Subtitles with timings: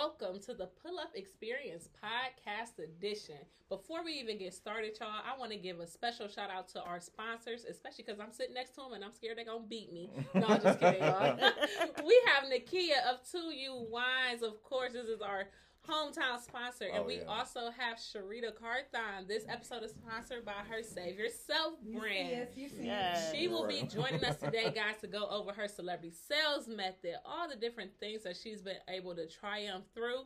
[0.00, 3.36] welcome to the Pull Up Experience Podcast Edition.
[3.68, 6.82] Before we even get started, y'all, I want to give a special shout out to
[6.82, 9.68] our sponsors, especially because I'm sitting next to them and I'm scared they're going to
[9.68, 10.08] beat me.
[10.34, 11.36] No, I'm just kidding, y'all.
[12.06, 14.42] we have Nakia of 2U Wines.
[14.42, 15.48] Of course, this is our
[15.88, 16.84] hometown sponsor.
[16.92, 17.24] And Oh, we yeah.
[17.26, 19.26] also have Sherita Carthon.
[19.26, 22.30] This episode is sponsored by her Save Yourself brand.
[22.30, 22.84] Yes, you see.
[22.86, 23.32] Yes.
[23.34, 27.48] She will be joining us today, guys, to go over her celebrity sales method, all
[27.48, 30.24] the different things that she's been able to triumph through,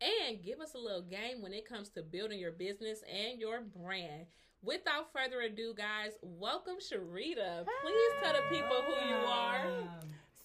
[0.00, 3.60] and give us a little game when it comes to building your business and your
[3.60, 4.26] brand.
[4.62, 7.64] Without further ado, guys, welcome Sherita.
[7.82, 9.64] Please tell the people who you are.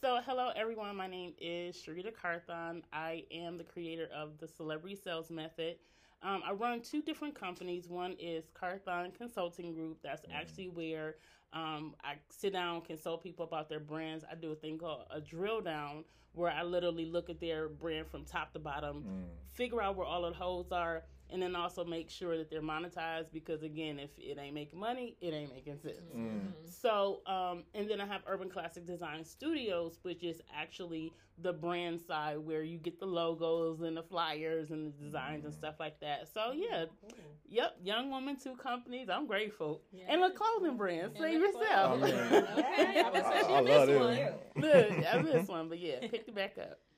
[0.02, 0.96] So, hello everyone.
[0.96, 2.82] My name is Sherita Carthon.
[2.92, 5.76] I am the creator of the Celebrity Sales Method.
[6.24, 7.88] Um, I run two different companies.
[7.88, 10.00] One is Carthon Consulting Group.
[10.02, 11.18] That's actually where
[11.54, 14.26] um, I sit down, consult people about their brands.
[14.30, 18.08] I do a thing called a drill down, where I literally look at their brand
[18.08, 19.06] from top to bottom,
[19.54, 23.32] figure out where all the holes are, and then also make sure that they're monetized.
[23.32, 25.98] Because again, if it ain't making money, it ain't making sense.
[26.16, 26.26] Mm.
[26.26, 26.48] Mm-hmm.
[26.66, 32.00] So, um, and then I have Urban Classic Design Studios, which is actually the brand
[32.00, 35.58] side where you get the logos and the flyers and the designs and mm.
[35.58, 36.28] stuff like that.
[36.34, 37.10] So, yeah, mm-hmm.
[37.50, 39.10] yep, young woman, two companies.
[39.10, 39.82] I'm grateful.
[40.08, 41.14] And a clothing brand.
[41.18, 42.00] Save And yourself.
[42.00, 42.48] clothing oh, brand.
[42.58, 44.34] Okay, I was I, I missed love this.
[44.56, 44.64] one.
[44.64, 46.80] Look, I missed one, but yeah, pick it back up.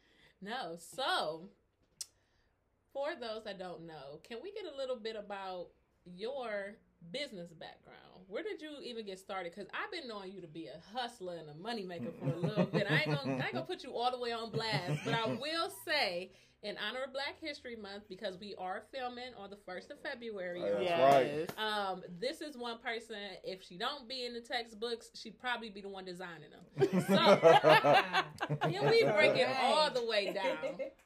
[0.44, 0.76] No.
[0.78, 1.44] So,
[2.94, 5.68] for those that don't know, can we get a little bit about
[6.06, 6.76] your
[7.12, 8.00] business background?
[8.28, 9.54] Where did you even get started?
[9.54, 12.66] Because I've been knowing you to be a hustler and a moneymaker for a little
[12.66, 12.88] bit.
[12.90, 15.26] I ain't gonna, I ain't gonna put you all the way on blast, but I
[15.28, 16.32] will say,
[16.64, 20.62] in honor of Black History Month, because we are filming on the first of February.
[20.62, 21.12] That's y'all.
[21.12, 21.52] right.
[21.58, 23.18] Um, this is one person.
[23.44, 26.90] If she don't be in the textbooks, she'd probably be the one designing them.
[27.02, 27.18] So
[28.62, 30.58] can we break it all the way down?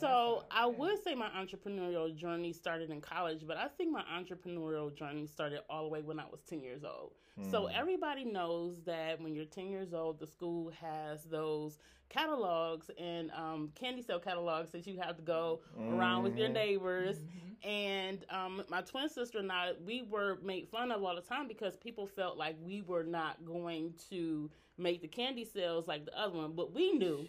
[0.00, 4.94] So I would say my entrepreneurial journey started in college, but I think my entrepreneurial
[4.94, 7.12] journey started all the way when I was 10 years old.
[7.50, 11.78] So everybody knows that when you're 10 years old, the school has those
[12.10, 15.60] catalogs and um, candy sale catalogs that you have to go
[15.94, 17.16] around with your neighbors.
[17.62, 21.46] And um, my twin sister and I, we were made fun of all the time
[21.48, 26.18] because people felt like we were not going to make the candy sales like the
[26.18, 26.52] other one.
[26.54, 27.26] But we knew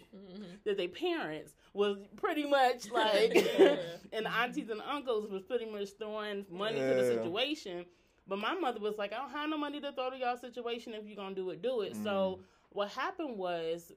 [0.64, 3.34] that their parents was pretty much like,
[4.12, 7.84] and the aunties and uncles was pretty much throwing money to the situation.
[8.26, 10.94] But my mother was like, I don't have no money to throw to y'all situation.
[10.94, 11.94] If you're gonna do it, do it.
[11.94, 12.02] Mm.
[12.04, 12.40] So
[12.70, 13.92] what happened was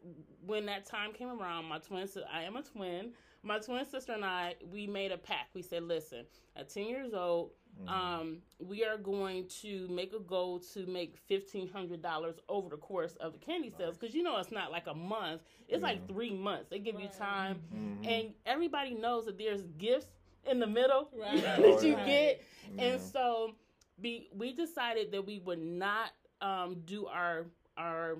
[0.45, 3.11] when that time came around, my twin sister, I am a twin.
[3.43, 5.53] My twin sister and I, we made a pact.
[5.53, 6.25] We said, listen,
[6.55, 7.89] at 10 years old, Mm-hmm.
[7.93, 12.77] um, we are going to make a goal to make fifteen hundred dollars over the
[12.77, 16.07] course of the candy sales because you know it's not like a month; it's like
[16.07, 16.69] three months.
[16.69, 18.05] They give you time, Mm-hmm.
[18.07, 20.07] and everybody knows that there's gifts
[20.49, 21.41] in the middle Right.
[21.41, 22.05] that Oh, you yeah.
[22.05, 22.43] get,
[22.77, 22.83] Yeah.
[22.93, 23.55] and so
[23.99, 26.09] be, we decided that we would not
[26.41, 27.45] um, do our
[27.77, 28.17] our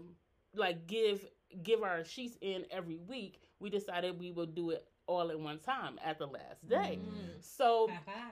[0.56, 1.26] like give
[1.64, 3.40] give our sheets in every week.
[3.60, 7.00] We decided we would do it all at one time at the last day.
[7.40, 7.88] So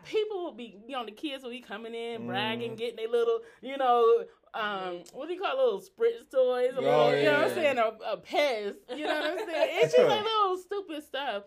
[0.05, 2.77] people will be, you know, the kids will be coming in, bragging, Mm.
[2.77, 4.25] getting their little, you know,
[4.55, 7.49] um, what do you call it, little spritz toys, a Oh, little, you know what
[7.51, 9.69] I'm saying, a, a Pez, you know what I'm saying?
[9.83, 11.43] It's just like little stupid stuff.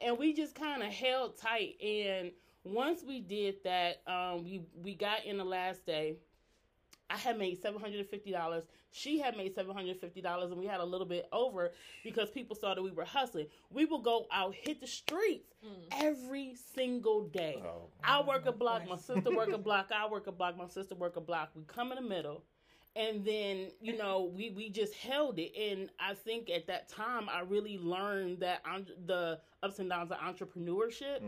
[0.00, 1.74] And we just kind of held tight.
[1.82, 2.30] And
[2.64, 6.16] once we did that, um, we, we got in the last day.
[7.10, 8.64] I had made seven hundred and fifty dollars.
[8.90, 11.72] She had made seven hundred and fifty dollars, and we had a little bit over
[12.04, 13.46] because people saw that we were hustling.
[13.70, 15.54] We would go out, hit the streets
[15.98, 17.62] every single day.
[17.64, 17.88] Oh.
[18.04, 20.94] I work a block, my sister work a block, I work a block, my sister
[20.94, 21.50] work a block.
[21.54, 22.42] We come in the middle.
[22.98, 25.52] And then, you know, we, we just held it.
[25.56, 30.10] And I think at that time, I really learned that I'm, the ups and downs
[30.10, 31.22] of entrepreneurship.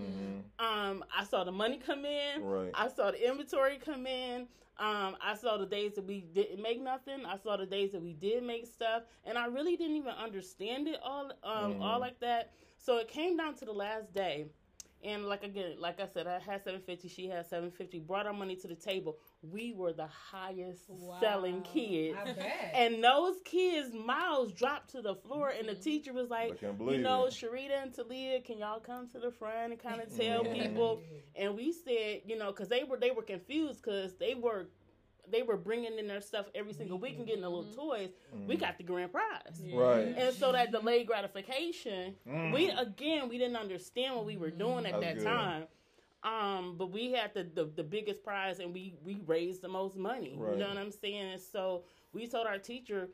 [0.58, 2.42] Um, I saw the money come in.
[2.42, 2.72] Right.
[2.74, 4.48] I saw the inventory come in.
[4.78, 7.24] Um, I saw the days that we didn't make nothing.
[7.26, 10.88] I saw the days that we did make stuff, and I really didn't even understand
[10.88, 12.52] it all, um, all like that.
[12.78, 14.46] So it came down to the last day,
[15.04, 17.08] and like again, like I said, I had seven fifty.
[17.08, 17.98] She had seven fifty.
[17.98, 19.18] Brought our money to the table.
[19.42, 20.86] We were the highest
[21.20, 21.70] selling Wow.
[21.72, 22.18] kids.
[22.20, 22.72] I bet.
[22.74, 25.82] And those kids' mouths dropped to the floor, and the mm-hmm.
[25.82, 27.32] teacher was like, can't "You know, it.
[27.32, 30.52] Sherita and Talia, can y'all come to the front and kind of tell Yeah.
[30.68, 31.00] people?"
[31.36, 34.66] And we said, you know, because they were they were confused because they were
[35.30, 37.80] they were bringing in their stuff every single week and getting the little mm-hmm.
[37.80, 38.10] toys.
[38.34, 38.46] Mm-hmm.
[38.46, 39.62] We got the grand prize.
[39.72, 40.14] Right.
[40.16, 42.52] And so that delayed gratification, mm.
[42.52, 45.00] we again we didn't understand what we were doing at mm.
[45.00, 45.24] That's that good.
[45.24, 45.64] time.
[46.22, 49.96] Um, but we had the, the the biggest prize and we we raised the most
[49.96, 50.36] money.
[50.36, 50.52] Right.
[50.52, 51.32] You know what I'm saying?
[51.32, 53.08] And so we told our teacher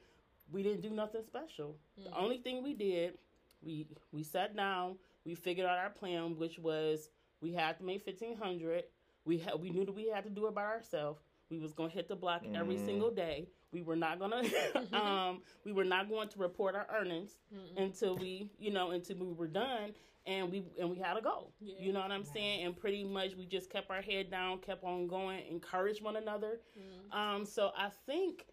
[0.51, 1.77] we didn't do nothing special.
[1.97, 2.23] The mm.
[2.23, 3.15] only thing we did,
[3.63, 7.11] we we sat down, We figured out our plan, which was
[7.41, 8.85] we had to make fifteen hundred.
[9.25, 11.21] We had we knew that we had to do it by ourselves.
[11.51, 12.85] We was gonna hit the block every Mm.
[12.85, 13.49] single day.
[13.73, 14.43] We were not gonna
[14.93, 17.83] um we were not going to report our earnings Mm-mm.
[17.85, 19.95] until we you know until we were done
[20.27, 21.53] and we and we had to go.
[21.61, 21.75] Yeah.
[21.81, 22.65] You know what I'm saying?
[22.65, 26.61] And pretty much we just kept our head down, kept on going, encouraged one another.
[26.79, 27.17] Mm.
[27.17, 28.47] Um, so I think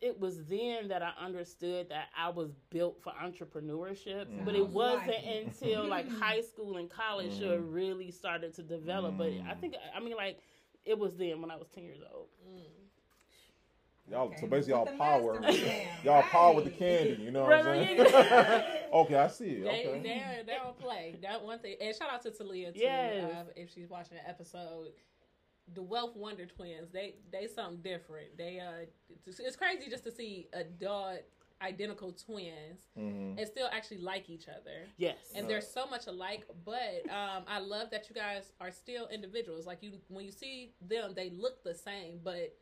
[0.00, 5.08] it was then that I understood that I was built for entrepreneurship, but it wasn't
[5.08, 7.50] like until like high school and college Mm.
[7.52, 9.18] it really started to develop.
[9.18, 9.60] But I Mm.
[9.60, 10.38] think I mean like
[10.88, 12.28] it was then when I was ten years old.
[12.48, 12.62] Mm.
[14.10, 15.40] Y'all, Okay, so basically, y'all power,
[16.04, 17.22] y'all power with the candy.
[17.22, 18.00] You know what I'm saying?
[18.92, 19.64] okay, I see it.
[19.64, 20.00] They, Okay.
[20.02, 21.16] they, they don't play.
[21.20, 21.76] That one thing.
[21.78, 22.78] And shout out to Talia too.
[22.80, 23.34] Yes.
[23.34, 24.92] Uh, if she's watching the episode,
[25.74, 26.90] the Wealth Wonder twins.
[26.90, 28.36] They they something different.
[28.36, 28.86] They uh,
[29.26, 31.20] it's, it's crazy just to see adult
[31.62, 34.86] identical twins hmm and still actually like each other.
[34.96, 35.16] Yes.
[35.34, 39.64] And they're so much alike, but um, I love that you guys are still individuals.
[39.66, 42.56] Like you, when you see them, they look the same, but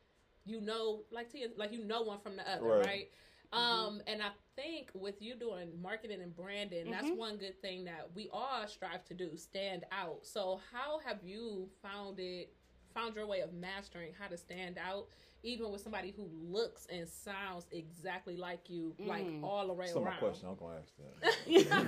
[0.45, 2.87] you know, like Tia, like you know one from the other, Right.
[2.87, 3.11] right?
[3.53, 7.17] Um, and I think with you doing marketing and branding, that's Mhm.
[7.17, 10.27] one good thing that we all strive to do, stand out.
[10.27, 12.53] So how have you found it,
[12.93, 15.09] found your way of mastering how to stand out,
[15.47, 19.45] even with somebody who looks and sounds exactly like you, like Mm.
[19.45, 19.79] all around.
[19.79, 20.49] way That's my question.
[20.49, 21.37] I'm gonna ask that.
[21.47, 21.83] You can.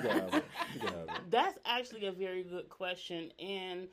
[0.75, 1.31] You can have it.
[1.31, 3.33] That's actually a very good question.
[3.41, 3.89] And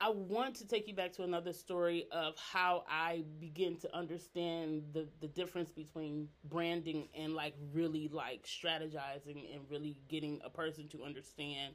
[0.00, 4.82] I want to take you back to another story of how I begin to understand
[4.92, 10.88] the, the difference between branding and like really like strategizing and really getting a person
[10.88, 11.74] to understand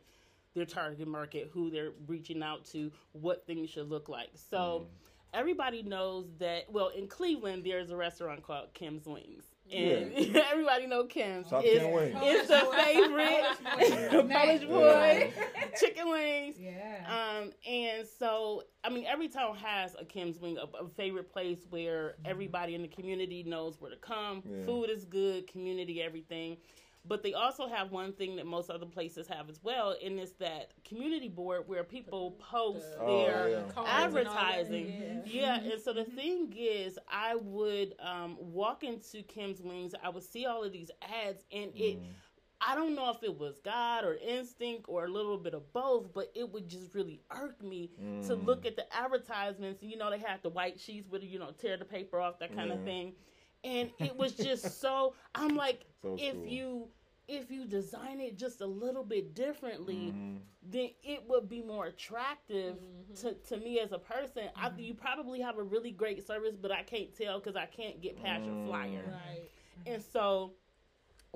[0.56, 4.32] their target market, who they're reaching out to, what things should look like.
[4.34, 4.88] So
[5.36, 9.44] everybody knows that well in Cleveland there's a restaurant called Kim's Wings.
[9.74, 10.14] And
[10.52, 11.48] everybody know Kim's.
[11.50, 12.18] Shout out to It's- Kim Wings.
[12.22, 14.68] it's the favorite Polish Polish boy.
[14.70, 15.34] boy,
[15.80, 16.56] chicken wings.
[16.60, 17.06] Yeah.
[17.42, 21.60] Um, and so I mean, every town has a Kim's Wing, a, a favorite place
[21.72, 24.44] where everybody in the community knows where to come.
[24.46, 24.66] Yeah.
[24.66, 26.58] Food is good, community, everything.
[27.08, 30.32] But they also have one thing that most other places have as well, and it's
[30.34, 33.62] that community board where people post The- Oh, their yeah.
[33.72, 35.22] cards and advertising.
[35.26, 35.62] yeah.
[35.62, 40.24] Yeah, and so the thing is, I would um, walk into Kim's Wings, I would
[40.24, 42.06] see all of these ads, and it, Mm.
[42.62, 46.12] I don't know if it was God or instinct or a little bit of both,
[46.14, 47.92] but it would just really irk me
[48.24, 48.46] to Mm.
[48.46, 49.84] look at the advertisements.
[49.84, 52.40] And, you know, they had the white sheets with, you know, tear the paper off,
[52.40, 53.14] that kind of thing.
[53.66, 56.46] And it was just so, I'm like, So if cool.
[56.46, 56.90] you.
[57.28, 60.42] If you design it just a little bit differently, Mhm.
[60.62, 63.16] then it would be more attractive Mhm.
[63.22, 64.44] to, to me as a person.
[64.56, 68.02] I, you probably have a really great service, but I can't tell because I can't
[68.02, 68.66] get past your Mm.
[68.68, 69.12] flyer.
[69.12, 69.50] Right.
[69.88, 70.54] And so,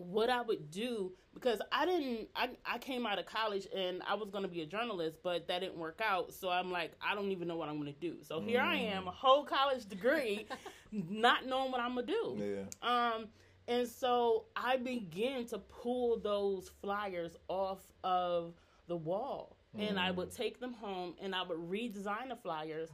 [0.02, 4.16] what I would do because I didn't, I, I came out of college and I
[4.16, 6.34] was going to be a journalist, but that didn't work out.
[6.34, 8.18] So I'm like, I don't even know what I'm going to do.
[8.22, 10.48] So here I am, a whole college degree,
[10.92, 12.66] not knowing what I'm gonna do.
[12.84, 13.12] Yeah.
[13.14, 13.28] Um,
[13.68, 18.54] and so I began to pull those flyers off of
[18.88, 19.56] the wall.
[19.78, 22.90] And I would take them home and I would redesign the flyers.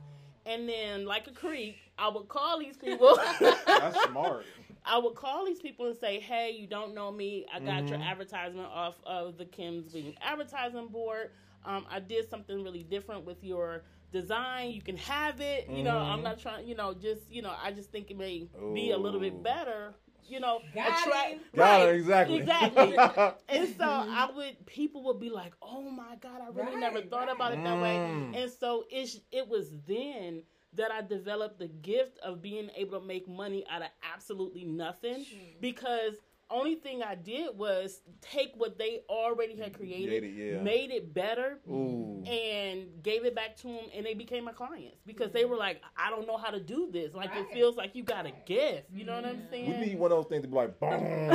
[0.45, 3.17] And then, like a creep, I would call these people.
[3.39, 4.45] That's smart.
[4.85, 7.45] I would call these people and say, "Hey, you don't know me.
[7.53, 8.05] I got your Mhm.
[8.05, 11.31] advertisement off of the Kim's Wing advertising board.
[11.65, 14.71] Um, I did something really different with your design.
[14.71, 15.69] You can have it.
[15.69, 16.23] You know, I'm Mhm.
[16.23, 16.67] not trying.
[16.67, 19.95] You know, just you know, I just think it may be a little bit better.
[20.27, 21.39] You know, Got attract- him.
[21.55, 22.37] Got right, it, exactly.
[22.37, 22.95] exactly.
[23.49, 27.27] And so I would, people would be like, "Oh my god, I really never thought
[27.27, 27.35] right.
[27.35, 28.35] about it that way." Mm.
[28.35, 30.43] And so it it was then
[30.75, 35.25] that I developed the gift of being able to make money out of absolutely nothing
[35.61, 36.13] because
[36.51, 40.61] only thing I did was take what they already had created, Created, yeah.
[40.61, 42.23] made it better, Ooh.
[42.23, 45.81] and gave it back to them, and they became my clients because they were like,
[45.97, 47.15] "I don't know how to do this.
[47.15, 48.83] Like it feels like you got a gift.
[48.93, 51.29] You know what I'm saying?" We need one of those things to be like, boom.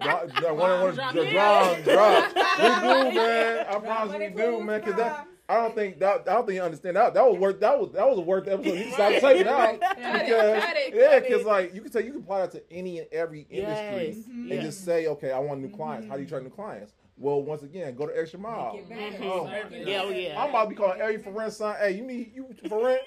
[0.00, 1.32] drop, drop, one, one, Drop drop, it.
[1.32, 2.34] drop, drop.
[2.36, 3.58] We do, man.
[3.66, 4.82] I Drop promise we do, man.
[4.82, 5.28] Cause that, crumbs.
[5.50, 7.12] I don't think that I don't think you understand that.
[7.14, 7.58] That was worth.
[7.60, 8.78] That was that was a worth episode.
[8.78, 9.20] You stop Right.
[9.20, 9.80] taking out Right.
[9.80, 12.62] Cut it, because it, yeah, because like you can say you can apply that to
[12.72, 13.68] any and every Yes.
[14.14, 14.40] industry Mhm.
[14.42, 14.62] and Yes.
[14.64, 16.06] just say, okay, I want new clients.
[16.06, 16.92] How do you attract new clients?
[17.18, 18.72] Well, once again, go to extra mile.
[18.72, 18.88] Make it
[19.18, 19.24] better.
[19.24, 20.42] Oh, Serve my it Yeah, oh, yeah.
[20.42, 21.76] I'm about to be calling every for rent son.
[21.78, 23.02] Hey, you need you for rent?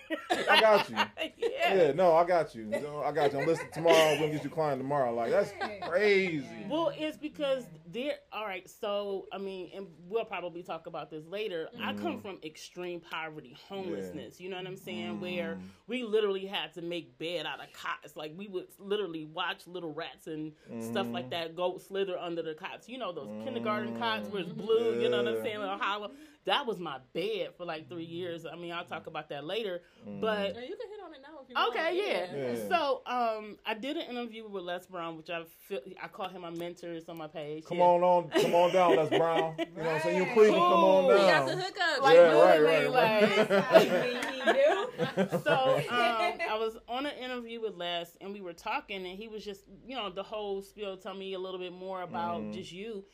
[0.49, 0.95] I got you.
[1.37, 1.73] yeah.
[1.75, 2.65] Yeah, no, I got you.
[2.65, 3.39] No, I got you.
[3.39, 4.17] I'm listening tomorrow.
[4.19, 5.11] We'll get you client tomorrow.
[5.15, 6.45] Like that's crazy.
[6.69, 11.23] Well, it's because there all right so i mean and we'll probably talk about this
[11.27, 12.21] later i come Mhm.
[12.21, 15.21] from extreme poverty homelessness you know what i'm saying Mm.
[15.21, 19.67] where we literally had to make bed out of cots like we would literally watch
[19.67, 21.31] little rats and stuff like Mhm.
[21.31, 23.99] that go slither under the cots you know those kindergarten Mm.
[23.99, 25.43] cots where it's blue you know what i'm Yeah.
[25.43, 26.11] saying little hollow
[26.45, 29.81] that was my bed for like three years i mean i'll talk about that later
[30.19, 31.75] but Yeah, you can hit on it now if you want.
[31.75, 32.53] Okay, yeah.
[32.53, 32.67] Yeah.
[32.67, 36.41] So, um, I did an interview with Les Brown, which I feel I call him
[36.41, 36.91] my mentor.
[36.91, 37.63] It's on my page.
[37.65, 37.83] Come yeah.
[37.85, 39.55] on on, come on down, Les Brown.
[39.59, 40.17] You know what I'm saying?
[40.17, 41.07] You Cleveland, come on Cool.
[41.13, 41.27] We down.
[41.27, 42.01] got the hookup.
[42.03, 45.31] Like, yeah, right, literally, right, right.
[45.43, 49.27] So, um, I was on an interview with Les, and we were talking, and he
[49.27, 50.97] was just, you know, the whole spiel.
[50.97, 52.53] Tell me a little bit more about Mhm.
[52.53, 53.05] just you.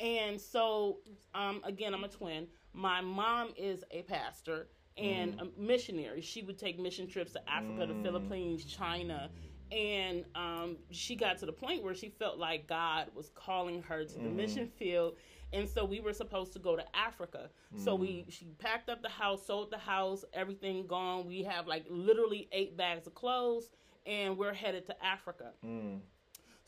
[0.00, 0.98] And so,
[1.34, 2.48] um, again, I'm a twin.
[2.74, 6.20] My mom is a pastor and a missionary.
[6.20, 8.02] She would take mission trips to Africa, the Mm.
[8.02, 9.30] Philippines, China.
[9.72, 14.04] And um, she got to the point where she felt like God was calling her
[14.04, 14.34] to the Mhm.
[14.36, 15.16] mission field.
[15.52, 17.50] And so we were supposed to go to Africa.
[17.76, 21.26] So we she packed up the house, sold the house, everything gone.
[21.26, 23.70] We have like literally eight bags of clothes,
[24.06, 25.52] and we're headed to Africa.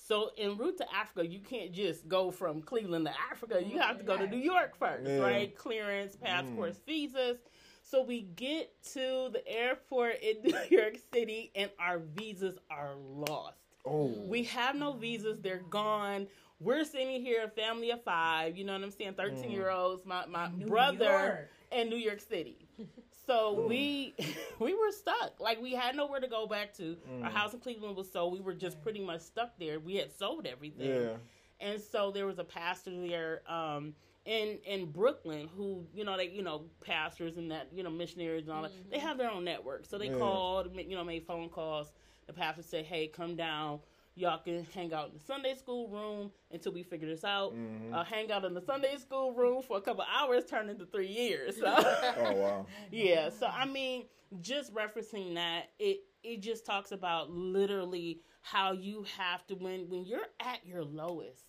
[0.07, 0.09] Mm.
[0.09, 3.63] So en route to Africa, you can't just go from Cleveland to Africa.
[3.65, 5.19] You have to go to New York first, Yeah.
[5.19, 5.57] right?
[5.57, 7.39] Clearance, passports, visas.
[7.83, 13.59] So we get to the airport in New York City, and our visas are lost.
[13.85, 14.07] Oh.
[14.27, 16.27] We have no visas; they're gone.
[16.59, 18.57] We're sitting here, a family of five.
[18.57, 19.15] You know what I'm saying?
[19.15, 20.05] Thirteen year olds.
[20.05, 21.51] My my New brother York.
[21.71, 22.67] in New York City.
[23.27, 24.15] So we
[24.59, 25.41] we were stuck.
[25.41, 26.97] Like we had nowhere to go back to.
[27.23, 27.33] Our Mm.
[27.33, 28.33] house in Cleveland was sold.
[28.33, 29.79] We were just pretty much stuck there.
[29.81, 30.91] We had sold everything.
[31.03, 31.17] Yeah.
[31.61, 36.29] And so there was a pastor there um in in Brooklyn who, you know, they
[36.29, 38.73] you know, pastors and that, you know, missionaries and all that.
[38.91, 39.87] They have their own network.
[39.87, 40.19] So they Yeah.
[40.19, 41.93] called, you know, made phone calls.
[42.27, 43.81] The pastor said, "Hey, come down.
[44.19, 47.55] Y'all can hang out in the Sunday school room until we figure this out.
[47.55, 47.93] Mhm.
[47.93, 51.07] Uh, hang out in the Sunday school room for a couple hours turned into three
[51.09, 51.59] years.
[51.61, 52.67] So Oh wow.
[52.91, 53.29] yeah.
[53.29, 54.07] So I mean,
[54.41, 60.07] just referencing that, it it just talks about literally how you have to when when
[60.07, 61.45] you're at your lowest,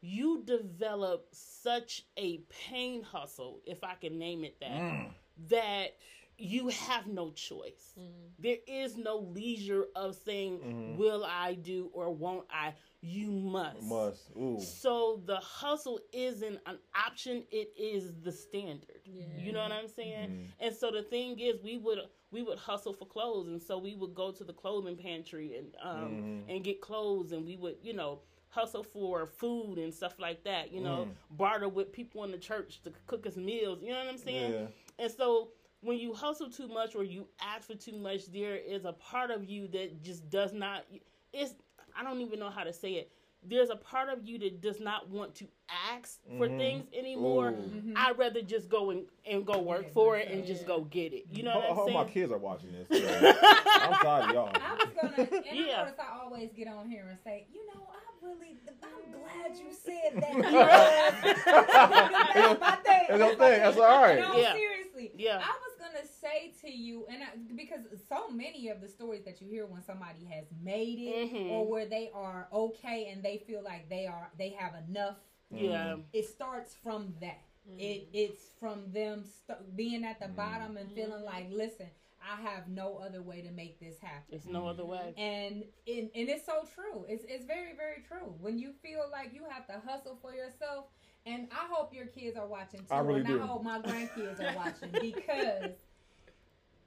[0.00, 5.10] you develop such a pain hustle, if I can name it that, Mm.
[5.48, 5.96] that
[6.38, 7.94] you have no choice.
[8.38, 10.96] There is no leisure of saying, Mhm.
[10.96, 13.82] "Will I do or won't I?" You must.
[13.82, 14.30] Must.
[14.36, 14.60] Ooh.
[14.60, 19.02] So the hustle isn't an option; it is the standard.
[19.04, 20.30] You know what I'm saying?
[20.30, 20.46] Mhm.
[20.60, 23.94] And so the thing is, we would we would hustle for clothes, and so we
[23.94, 26.50] would go to the clothing pantry and um Mhm.
[26.54, 30.72] and get clothes, and we would you know hustle for food and stuff like that.
[30.72, 31.36] You know, Mm.
[31.36, 33.82] barter with people in the church to cook us meals.
[33.82, 34.52] You know what I'm saying?
[34.52, 34.68] Yeah.
[34.98, 38.84] And so when you hustle too much or you ask for too much, there is
[38.84, 40.84] a part of you that just does not.
[41.32, 41.54] It's
[41.98, 43.10] I don't even know how to say it.
[43.44, 45.46] There's a part of you that does not want to
[45.92, 46.58] ask for Mhm.
[46.58, 47.50] things anymore.
[47.50, 47.92] Ooh.
[47.94, 50.46] I'd rather just go and, and go work Yeah, for it and yeah.
[50.46, 51.26] just go get it.
[51.30, 52.12] You know Ho- what hope I'm my saying?
[52.14, 52.88] kids are watching this.
[53.80, 54.50] I'm sorry, y'all.
[54.54, 55.82] I was gonna, and Yeah.
[55.82, 59.56] I notice I always get on here and say, you know, I really, I'm glad
[59.56, 61.44] you said that.
[62.34, 63.06] That's my thing.
[63.08, 63.60] It's your thing.
[63.62, 64.18] That's all right.
[64.20, 64.52] No, Yeah.
[64.54, 65.12] seriously.
[65.16, 65.36] Yeah.
[65.36, 69.40] I was gonna say to you, and I, because so many of the stories that
[69.40, 71.50] you hear when somebody has made it, Mhm.
[71.50, 75.16] or where they are okay and they feel like they are, they have enough.
[75.50, 75.96] Yeah.
[76.12, 77.40] It starts from that.
[77.68, 77.80] Mm-hmm.
[77.80, 81.86] It it's from them st- being at the bottom and feeling like, listen,
[82.22, 84.34] I have no other way to make this happen.
[84.34, 85.14] It's no other way.
[85.16, 87.04] And and, and it's so true.
[87.08, 88.34] It's it's very very true.
[88.40, 90.86] When you feel like you have to hustle for yourself,
[91.26, 93.42] and I hope your kids are watching too, I really and do.
[93.42, 95.72] I hope my grandkids are watching because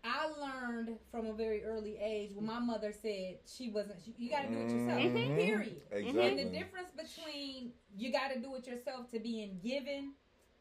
[0.04, 4.00] I learned from a very early age when my mother said she wasn't.
[4.04, 5.00] She, you got to do it yourself.
[5.02, 5.36] Mhm.
[5.36, 5.82] Period.
[5.92, 6.28] Exactly.
[6.28, 10.14] And the difference between you got to do it yourself to being given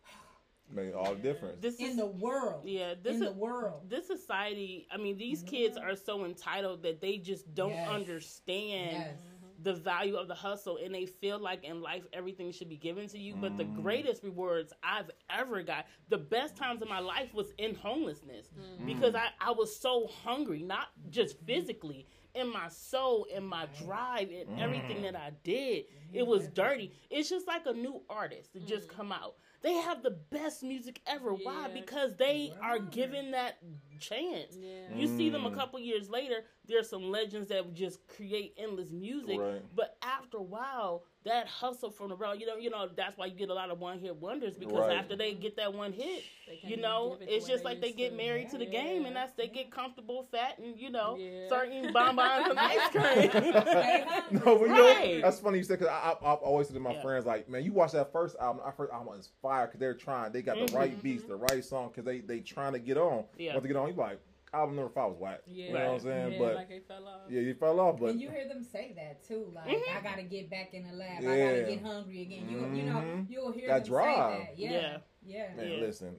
[0.73, 1.57] Make all the difference.
[1.63, 2.63] This in is the world.
[2.67, 2.95] yeah.
[3.03, 3.89] This in is the world.
[3.89, 4.87] this society.
[4.93, 7.89] I mean, these kids are so entitled that they just don't Yes.
[7.89, 9.21] understand Yes.
[9.63, 13.09] The value of the hustle and they feel like in life everything should be given
[13.09, 13.35] to you.
[13.35, 13.83] But the Mm.
[13.83, 18.51] greatest rewards i've ever got the best times of my life was in homelessness.
[18.59, 18.87] Mm.
[18.87, 19.21] because mm.
[19.21, 23.85] I, I was so hungry not just physically in my soul in my mm.
[23.85, 24.61] drive and mm.
[24.63, 25.85] everything that i did.
[26.13, 26.93] It was dirty.
[27.09, 29.37] It's just like a new artist that just come out.
[29.63, 31.35] They have the best music ever.
[31.35, 31.69] Why?
[31.73, 33.59] Because they are given that
[34.01, 34.57] chance.
[34.59, 34.95] Yeah.
[34.97, 35.55] You see them a Mm.
[35.55, 39.39] couple years later, there's some legends that just create endless music.
[39.39, 39.63] Right.
[39.75, 43.27] But after a while, that hustle from the road, you know, you know, that's why
[43.27, 44.97] you get a lot of one hit wonders because Right.
[44.97, 46.25] after they get that one hit,
[46.65, 49.27] you know, it it's just like they get married to the game, and Yeah.
[49.27, 51.47] that's they get comfortable, fat, and you know, Yeah.
[51.47, 53.31] start eating bonbons and ice cream.
[54.31, 56.81] No, but you know, that's funny you said because I, I, I always said to
[56.81, 57.03] my Yeah.
[57.03, 58.63] friends like, man, you watch that first album.
[58.65, 60.33] Our first album is fire because they're trying.
[60.33, 60.75] They got the Mhm.
[60.75, 63.25] right beats, the right song because they they trying to get on.
[63.37, 63.53] Yeah.
[63.55, 64.21] Once they get on, you like
[64.53, 65.41] album number five was whack.
[65.47, 65.67] Yeah.
[65.67, 66.33] You know what I'm saying?
[66.33, 67.21] Yeah, but like they fell off.
[67.31, 68.01] yeah, you fell off.
[68.01, 69.97] But and you hear them say that too, like Mhm.
[69.97, 72.49] I gotta get back in the lab, I gotta get hungry again.
[72.51, 74.33] You you know you'll hear That them drive.
[74.33, 74.59] say that.
[74.59, 74.99] Yeah, Yeah.
[75.25, 75.55] yeah.
[75.57, 75.77] man, Yeah.
[75.79, 76.17] listen,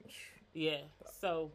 [0.54, 0.78] yeah.
[1.20, 1.52] So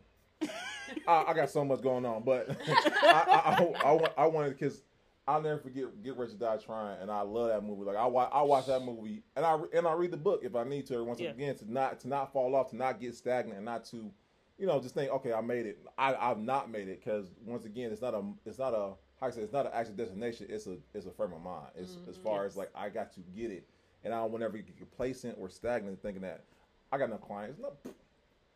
[1.07, 4.49] I, I got so much going on, but I, I, I, I, want I wanted
[4.57, 4.81] because
[5.27, 7.83] I'll never forget Get Rich or Die Trying, and I love that movie.
[7.83, 10.55] Like I watch, I watch that movie, and I and I read the book if
[10.55, 11.03] I need to.
[11.03, 11.31] Once Yeah.
[11.31, 14.11] again, to not to not fall off, to not get stagnant, and not to,
[14.57, 15.79] you know, just think, okay, I made it.
[15.97, 19.27] I I've not made it because once again, it's not a it's not a how
[19.27, 20.47] I say it's not an actual destination.
[20.49, 21.67] It's a it's a frame of mind.
[21.75, 22.53] It's as far Yes.
[22.53, 23.67] as like I got to get it,
[24.03, 26.43] and I don't want to ever get complacent or stagnant, thinking that
[26.91, 27.59] I got no clients.
[27.59, 27.73] No,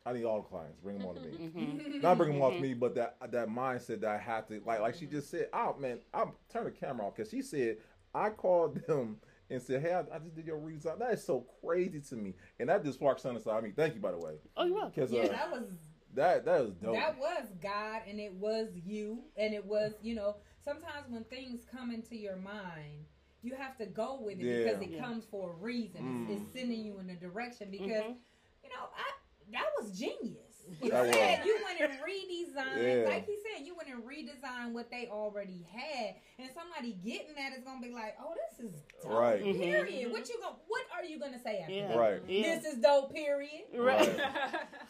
[0.06, 0.78] I need all the clients.
[0.80, 2.02] Bring them on to me mhm.
[2.02, 4.96] not bring them off me, but that that mindset that I have to like, like
[4.96, 7.78] she just said, oh man, I'm turn the camera off because she said
[8.14, 9.18] I called them
[9.50, 10.98] and said, hey, I, I just did your redesign.
[11.00, 13.72] That is so crazy to me, and that just sparked something inside me.
[13.76, 15.08] Thank you, by the way, oh, you welcome.
[15.12, 15.70] Yeah, uh, that was
[16.16, 16.94] that that is dope.
[16.96, 21.62] that was God and it was you and it was you know sometimes when things
[21.72, 23.06] come into your mind
[23.42, 24.64] you have to go with it Yeah.
[24.64, 25.02] because it Yeah.
[25.04, 28.16] comes for a reason it's, it's sending you in a direction because Mhm.
[28.64, 29.12] you know I,
[29.54, 30.51] that was genius
[30.82, 31.46] you That said was.
[31.48, 33.10] you went and redesigned Yeah.
[33.10, 37.54] like he said you went and redesigned what they already had and somebody getting that
[37.58, 39.44] is gonna be like oh this is dope, Right.
[39.44, 39.60] Mhm.
[39.62, 41.88] period what you gonna what are you gonna say after Yeah.
[41.90, 41.98] that?
[41.98, 42.22] Right.
[42.28, 42.56] Yeah.
[42.56, 44.10] this is dope period Right.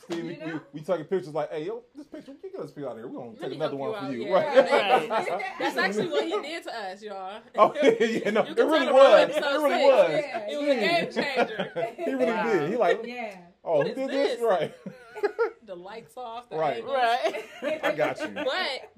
[0.04, 0.62] Steve, we, You know?
[0.74, 3.08] we, we taking pictures like, hey, yo, this picture, you get this picture out here.
[3.08, 4.30] We're gonna Let take another one you for you.
[4.30, 4.60] yeah.
[4.60, 5.10] Right.
[5.60, 7.42] That's actually what he did to us, y'all.
[7.58, 9.30] Oh yeah, yeah, no, it really was.
[9.30, 9.86] episode It really six.
[9.86, 10.10] was.
[10.12, 10.48] Yeah.
[10.50, 12.04] It was a game changer.
[12.06, 12.54] He really Wow.
[12.54, 12.70] did.
[12.70, 14.40] He like, yeah oh, What who is did this?
[14.40, 14.42] this?
[14.42, 14.74] Right.
[15.72, 16.78] The lights off, the Right.
[16.80, 16.94] angles.
[16.94, 17.80] Right.
[17.82, 18.42] I got you.
[18.44, 18.92] But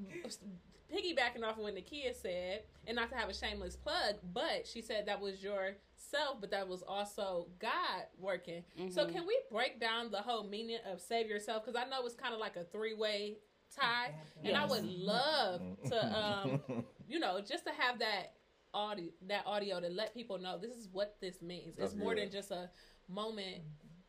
[0.92, 4.82] piggybacking off of what Nakia said, and not to have a shameless plug, but she
[4.82, 8.64] said that was yourself, but that was also God working.
[8.90, 9.12] So Mhm.
[9.12, 11.64] can we break down the whole meaning of save yourself?
[11.64, 13.38] Because I know it's kind of like a three way
[13.76, 14.12] tie,
[14.44, 16.64] and I would love to, um,
[17.08, 18.34] you know, just to have that
[18.74, 21.76] audio, that audio to let people know this is what this means.
[21.76, 22.24] That's it's more good.
[22.24, 22.72] than just a
[23.08, 23.62] moment;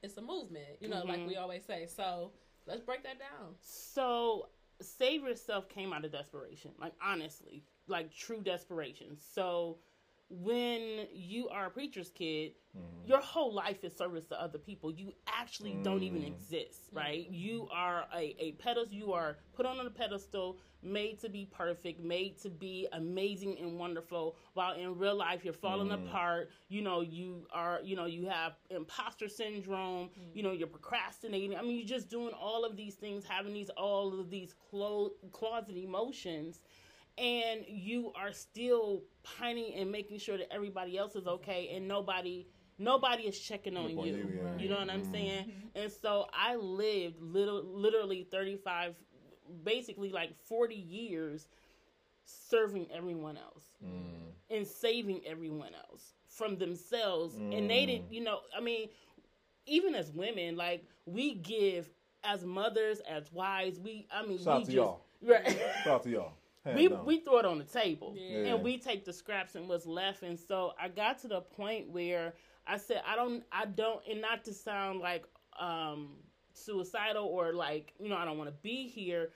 [0.03, 0.81] it's a movement.
[0.81, 1.29] You know, like Mhm.
[1.29, 1.87] we always say.
[1.87, 2.33] So
[2.67, 3.55] let's break that down.
[3.61, 4.49] So,
[4.81, 6.73] save yourself came out of desperation.
[6.81, 9.17] Like honestly, like true desperation.
[9.35, 9.79] So,
[10.29, 13.07] when you are a preacher's kid, Mhm.
[13.09, 14.91] your whole life is service to other people.
[14.91, 16.27] You actually don't even Mm.
[16.27, 17.29] exist, right?
[17.31, 18.93] You are a, a pedestal.
[18.93, 23.79] You are put on a pedestal, made to be perfect, made to be amazing and
[23.79, 24.37] wonderful.
[24.55, 26.07] While in real life, you're falling Mm.
[26.09, 26.51] apart.
[26.69, 30.11] You know, you are, you know, you have imposter syndrome.
[30.35, 31.57] You know, you're procrastinating.
[31.57, 35.13] I mean, you're just doing all of these things, having these all of these clo-
[35.33, 36.61] closet emotions
[37.19, 42.47] and you are still pining and making sure that everybody else is okay and nobody
[42.77, 44.05] nobody is checking on you.
[44.17, 44.59] you, yeah.
[44.59, 45.11] You know what I'm Mhm.
[45.13, 45.53] saying?
[45.77, 48.97] And so I lived little, literally 35
[49.63, 51.47] basically like 40 years
[52.25, 54.33] serving everyone else Mm.
[54.51, 57.37] and saving everyone else from themselves.
[57.37, 58.89] And they didn't, you know, I mean,
[59.67, 61.89] even as women, like we give
[62.25, 65.01] as mothers, as wives, we, I mean, Shout we out to just, y'all.
[65.23, 65.49] right.
[65.85, 66.33] Shout out to y'all.
[66.65, 67.05] Hands we, down.
[67.05, 68.55] we throw it on the table Yeah.
[68.55, 70.23] and we take the scraps and what's left.
[70.23, 72.35] And so I got to the point where
[72.67, 75.25] I said, I don't, I don't, and not to sound like,
[75.61, 76.17] um,
[76.55, 79.31] suicidal or like, you know, I don't want to be here,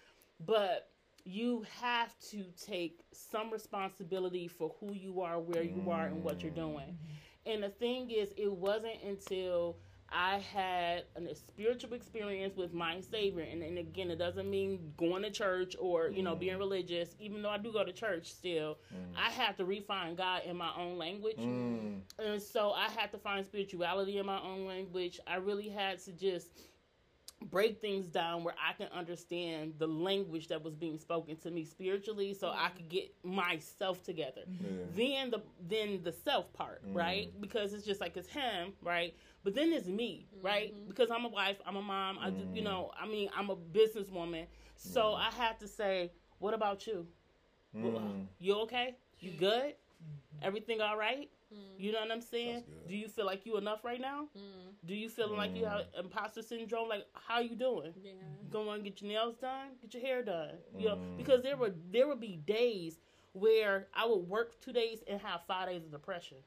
[0.47, 0.89] but
[1.25, 6.43] you have to take some responsibility for who you are, where you are, and what
[6.43, 6.97] you're doing.
[7.45, 9.77] And the thing is, it wasn't until
[10.11, 15.23] I had a spiritual experience with my Savior, and, and again, it doesn't mean going
[15.23, 17.15] to church or you know being religious.
[17.19, 18.79] Even though I do go to church, still,
[19.17, 22.01] I have to refine God in my own language, Mm.
[22.19, 25.21] and so I had to find spirituality in my own language.
[25.27, 26.49] I really had to just
[27.51, 31.65] break things down where I can understand the language that was being spoken to me
[31.65, 32.77] spiritually, so I mm-hmm.
[32.77, 34.69] could get myself together Yeah.
[34.95, 36.97] then the then the self part, mm-hmm.
[36.97, 37.41] right?
[37.41, 39.15] Because it's just like it's him, right?
[39.45, 40.75] But then it's me, right?
[40.75, 40.89] Mm-hmm.
[40.89, 43.57] Because I'm a wife, I'm a mom, I do, you know, I mean, I'm a
[43.57, 44.47] businesswoman.
[44.77, 47.07] So I have to say, what about you?
[47.77, 48.27] Mm.
[48.39, 48.97] You okay?
[49.21, 49.75] You good?
[50.43, 51.29] Everything all right?
[51.79, 52.65] You know what I'm saying?
[52.89, 54.29] Do you feel like you enough right now?
[54.37, 54.73] Mm.
[54.87, 56.89] Do you feel like you have imposter syndrome?
[56.89, 57.95] Like how you doing?
[58.03, 58.13] Yeah.
[58.51, 60.55] Go on, get your nails done, get your hair done.
[60.77, 61.17] You know, Mm.
[61.17, 62.99] because there would there would be days
[63.33, 66.39] where I would work two days and have five days of depression.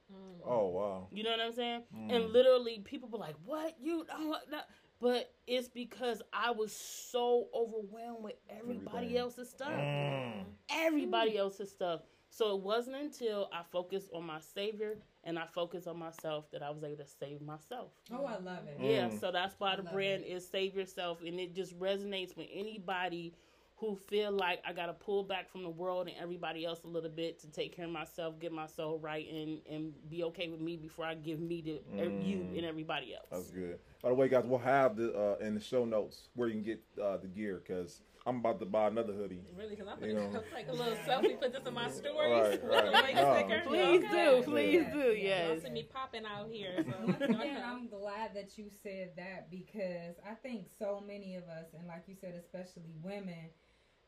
[0.45, 1.07] Oh wow.
[1.11, 1.83] You know what I'm saying?
[1.95, 2.13] Mm.
[2.15, 4.59] And literally, people be like, "What you?" Oh, no.
[4.99, 9.17] But it's because I was so overwhelmed with everybody Everything.
[9.17, 10.43] else's stuff, Mm.
[10.69, 12.01] everybody else's stuff.
[12.33, 16.63] So it wasn't until I focused on my savior and I focused on myself that
[16.63, 17.91] I was able to save myself.
[18.11, 18.77] Oh, I love it.
[18.79, 19.19] Yeah, Mm.
[19.19, 23.33] so that's why the brand is save yourself, and it just resonates with anybody
[23.75, 27.09] who feel like I gotta pull back from the world and everybody else a little
[27.09, 30.61] bit to take care of myself, get my soul right, and and be okay with
[30.61, 32.57] me before I give me to er- you Mm.
[32.57, 33.27] and everybody else.
[33.29, 33.79] That's good.
[34.01, 36.63] By the way, guys, we'll have the uh, in the show notes where you can
[36.63, 39.41] get uh, the gear because I'm about to buy another hoodie.
[39.57, 39.75] Really?
[39.75, 40.43] Because I'm You gonna know.
[40.55, 42.59] take a little selfie, put this in my stories.
[42.63, 43.15] Right, right.
[43.15, 43.21] the
[43.55, 43.61] No.
[43.67, 44.25] Please Okay.
[44.37, 44.93] do, please Yeah.
[44.93, 45.63] do, Y'all yes.
[45.63, 46.83] see me popping out here.
[46.83, 46.93] So.
[47.07, 51.73] Once again, I'm glad that you said that because I think so many of us,
[51.73, 53.49] and like you said, especially women,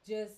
[0.08, 0.36] just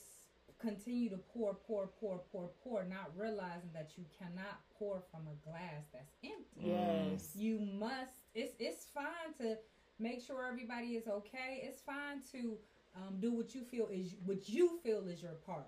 [0.57, 5.49] continue to pour, pour, pour, pour, pour, not realizing that you cannot pour from a
[5.49, 6.69] glass that's empty.
[6.71, 7.11] Mm.
[7.11, 7.35] Yes.
[7.35, 8.21] You must.
[8.33, 9.57] It's it's fine to
[9.99, 11.59] make sure everybody is okay.
[11.63, 12.57] It's fine to
[12.95, 15.67] um, do what you feel is what you feel is your part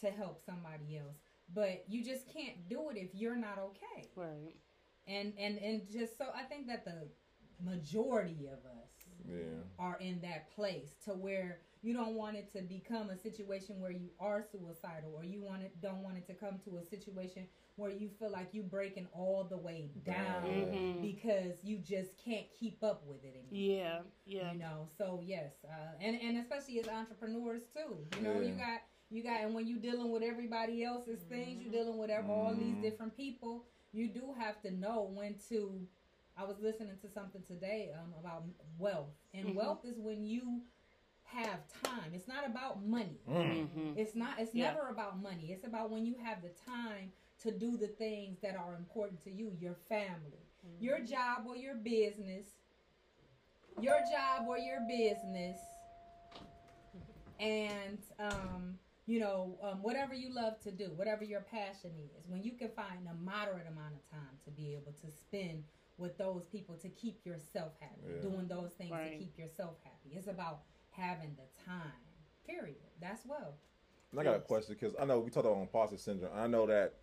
[0.00, 1.16] to help somebody else,
[1.54, 4.54] but you just can't do it if you're not okay Right.
[5.06, 7.08] and and and just so I think that the
[7.64, 8.90] majority of us
[9.28, 9.62] Yeah.
[9.78, 13.92] are in that place to where you don't want it to become a situation where
[13.92, 17.46] you are suicidal or you want it don't want it to come to a situation
[17.76, 21.00] where you feel like you're breaking all the way down Mhm.
[21.00, 23.52] because you just can't keep up with it anymore.
[23.52, 24.52] Yeah, yeah.
[24.52, 28.06] You know, so yes, uh, and and especially as entrepreneurs too.
[28.16, 31.70] You know, you got you got, and when you're dealing with everybody else's things, you're
[31.72, 32.82] dealing with ev- all these Mhm.
[32.82, 33.64] different people.
[33.92, 35.86] You do have to know when to.
[36.38, 38.44] I was listening to something today um, about
[38.78, 39.54] wealth, and Mhm.
[39.54, 40.62] wealth is when you
[41.26, 42.12] have time.
[42.14, 43.20] It's not about money.
[43.28, 43.68] Mm.
[43.68, 44.38] hmm It's not.
[44.38, 44.72] It's Yeah.
[44.72, 45.52] never about money.
[45.52, 47.12] It's about when you have the time
[47.42, 50.46] to do the things that are important to you, your family,
[50.80, 52.46] your job or your business,
[53.80, 55.58] your job or your business,
[57.38, 62.24] and um, you know um, whatever you love to do, whatever your passion is.
[62.26, 65.64] When you can find a moderate amount of time to be able to spend
[65.98, 68.20] with those people to keep yourself happy, Yeah.
[68.22, 69.12] doing those things Right.
[69.12, 70.14] to keep yourself happy.
[70.14, 70.62] It's about
[70.96, 71.92] having the time.
[72.46, 72.76] Period.
[73.00, 73.54] That's wealth.
[74.12, 76.32] And I got a question because I know we talked about imposter syndrome.
[76.34, 76.94] I know that.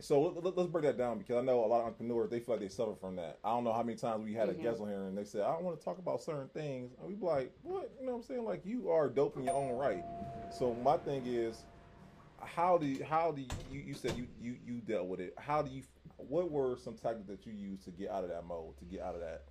[0.00, 2.54] So let, us break that down because I know a lot of entrepreneurs they feel
[2.56, 3.38] like they suffer from that.
[3.44, 4.58] I don't know how many times we had Mhm.
[4.58, 6.92] a guest on here and they said I don't want to talk about certain things,
[6.98, 7.92] and we be like, what?
[8.00, 8.44] You know what I'm saying?
[8.44, 10.04] Like you are dope in your own right.
[10.50, 11.62] So my thing is,
[12.40, 15.34] how do you, how do you, you you said you you you dealt with it?
[15.38, 15.82] How do you?
[16.16, 18.76] What were some tactics that you used to get out of that mode?
[18.78, 19.44] To get out of that?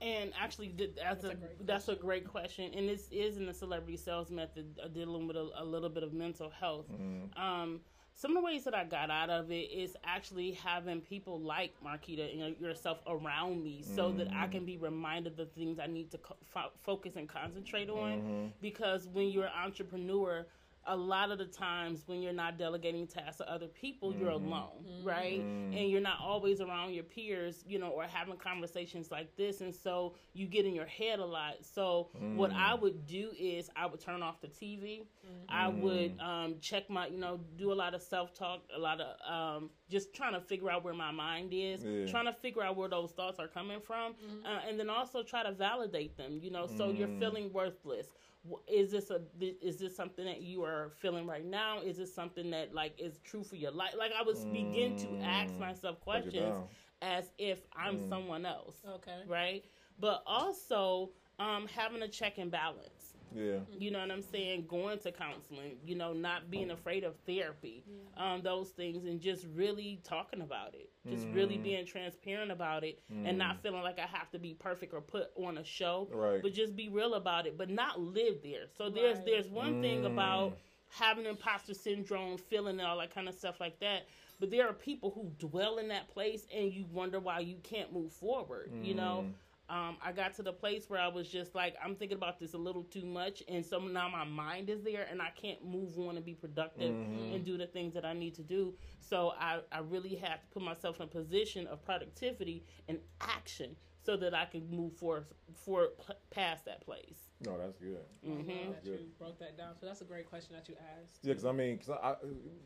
[0.00, 3.46] And actually, that's, That's a, a great that's a great question, and this is in
[3.46, 6.86] the celebrity sales method, uh, dealing with a, a little bit of mental health.
[6.92, 7.36] Mm.
[7.36, 7.80] Um,
[8.14, 11.72] some of the ways that I got out of it is actually having people like
[11.84, 15.78] Marquita and your- yourself around me, so that I can be reminded of the things
[15.80, 18.22] I need to co- fo- focus and concentrate on.
[18.22, 18.52] Mhm.
[18.60, 20.46] Because when you're an entrepreneur,
[20.88, 24.46] a lot of the times when you're not delegating tasks to other people, you're Mhm.
[24.46, 25.40] alone, right?
[25.40, 25.76] Mm.
[25.78, 29.60] And you're not always around your peers, you know, or having conversations like this.
[29.60, 31.64] And so you get in your head a lot.
[31.64, 32.56] So what Mm.
[32.56, 35.06] I would do is I would turn off the TV.
[35.50, 39.00] I would um, check my, you know, do a lot of self talk, a lot
[39.00, 42.06] of um, just trying to figure out where my mind is, Yeah.
[42.06, 45.42] trying to figure out where those thoughts are coming from, uh, and then also try
[45.42, 46.38] to validate them.
[46.42, 47.18] You know, so you're Mm.
[47.18, 48.08] feeling worthless.
[48.44, 51.80] W- Is this a is this something that you are feeling right now?
[51.80, 53.94] Is this something that like is true for your life?
[53.98, 55.60] Like I was begin to ask Mm.
[55.60, 56.56] myself questions
[57.02, 58.08] as if I'm Mm.
[58.08, 59.22] someone else, Okay.
[59.26, 59.64] right?
[59.98, 62.97] But also um, having a check and balance.
[63.34, 63.60] Yeah.
[63.70, 64.66] You know what I'm saying?
[64.68, 67.84] Going to counseling, you know, not being afraid of therapy,
[68.16, 70.90] um, those things, and just really talking about it.
[71.08, 71.62] Just really Mm.
[71.62, 75.30] being transparent about it and not feeling like I have to be perfect or put
[75.36, 76.42] on a show, Right.
[76.42, 78.66] but just be real about it, but not live there.
[78.68, 79.26] So there's Right.
[79.26, 80.06] there's one thing Mm.
[80.06, 80.58] about
[80.90, 84.06] having imposter syndrome, feeling all that kind of stuff like that.
[84.40, 87.92] But there are people who dwell in that place and you wonder why you can't
[87.92, 89.26] move forward, you know?
[89.68, 92.54] Um, I got to the place where I was just like, I'm thinking about this
[92.54, 95.98] a little too much, and so now my mind is there, and I can't move
[95.98, 97.34] on and be productive Mhm.
[97.34, 98.74] and do the things that I need to do.
[99.00, 103.76] So I, I really have to put myself in a position of productivity and action
[104.02, 105.90] so that I can move for for
[106.30, 107.28] past that place.
[107.44, 107.98] No, that's good.
[108.24, 109.74] I love hmm that you broke that down.
[109.78, 111.18] So that's a great question that you asked.
[111.22, 112.16] Yeah, because I mean, because I, I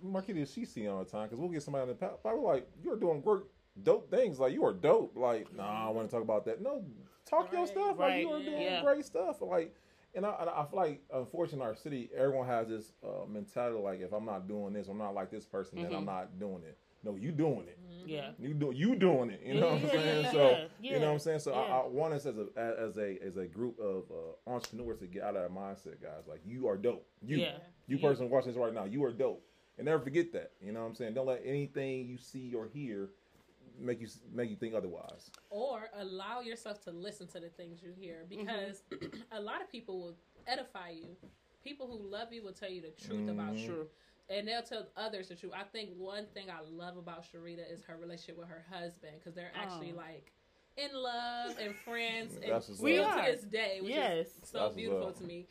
[0.05, 1.25] Marquita, she see all the time.
[1.25, 3.43] Because we'll get somebody on the pa- probably like, you're doing great,
[3.83, 4.39] dope things.
[4.41, 5.13] Like you are dope.
[5.17, 6.61] Like nah, I want to talk about that.
[6.61, 6.85] No,
[7.29, 7.99] talk your Right, stuff.
[7.99, 8.83] Like you are doing yeah.
[8.83, 9.41] great stuff.
[9.41, 9.75] Like.
[10.15, 14.01] And I, and I feel like, unfortunately, our city, everyone has this uh, mentality like,
[14.03, 16.05] if I'm not doing this, I'm not like this person, then I'm Mhm.
[16.05, 16.77] not doing it.
[17.03, 17.79] No, you doing it.
[18.05, 18.33] Yeah.
[18.39, 19.41] You do you doing it.
[19.43, 20.25] You know what I'm saying?
[20.27, 20.51] yeah, so
[20.83, 21.39] yeah, you know what I'm saying.
[21.39, 21.79] So I.
[21.79, 25.23] I want us as a as a as a group of uh, entrepreneurs to get
[25.23, 26.25] out of that mindset, guys.
[26.29, 27.07] Like you are dope.
[27.23, 27.57] You Yeah.
[27.87, 29.43] you You- person watching this right now, you are dope.
[29.79, 30.51] And never forget that.
[30.61, 31.15] You know what I'm saying?
[31.15, 33.09] Don't let anything you see or hear
[33.83, 35.31] make you make you think otherwise.
[35.51, 38.83] or allow yourself to listen to the things you hear because
[39.33, 40.17] a lot of people will
[40.47, 41.17] edify you.
[41.65, 43.65] People who love you will tell you the truth about Mhm.
[43.67, 43.89] you.
[44.31, 45.53] And they'll tell others the truth.
[45.55, 49.35] I think one thing I love about Sherita is her relationship with her husband because
[49.35, 49.97] they're actually Oh.
[49.97, 50.33] like
[50.77, 53.27] in love and friends and That's what's still up.
[53.27, 54.27] to this day, which Yes.
[54.43, 55.47] is so what's beautiful to me.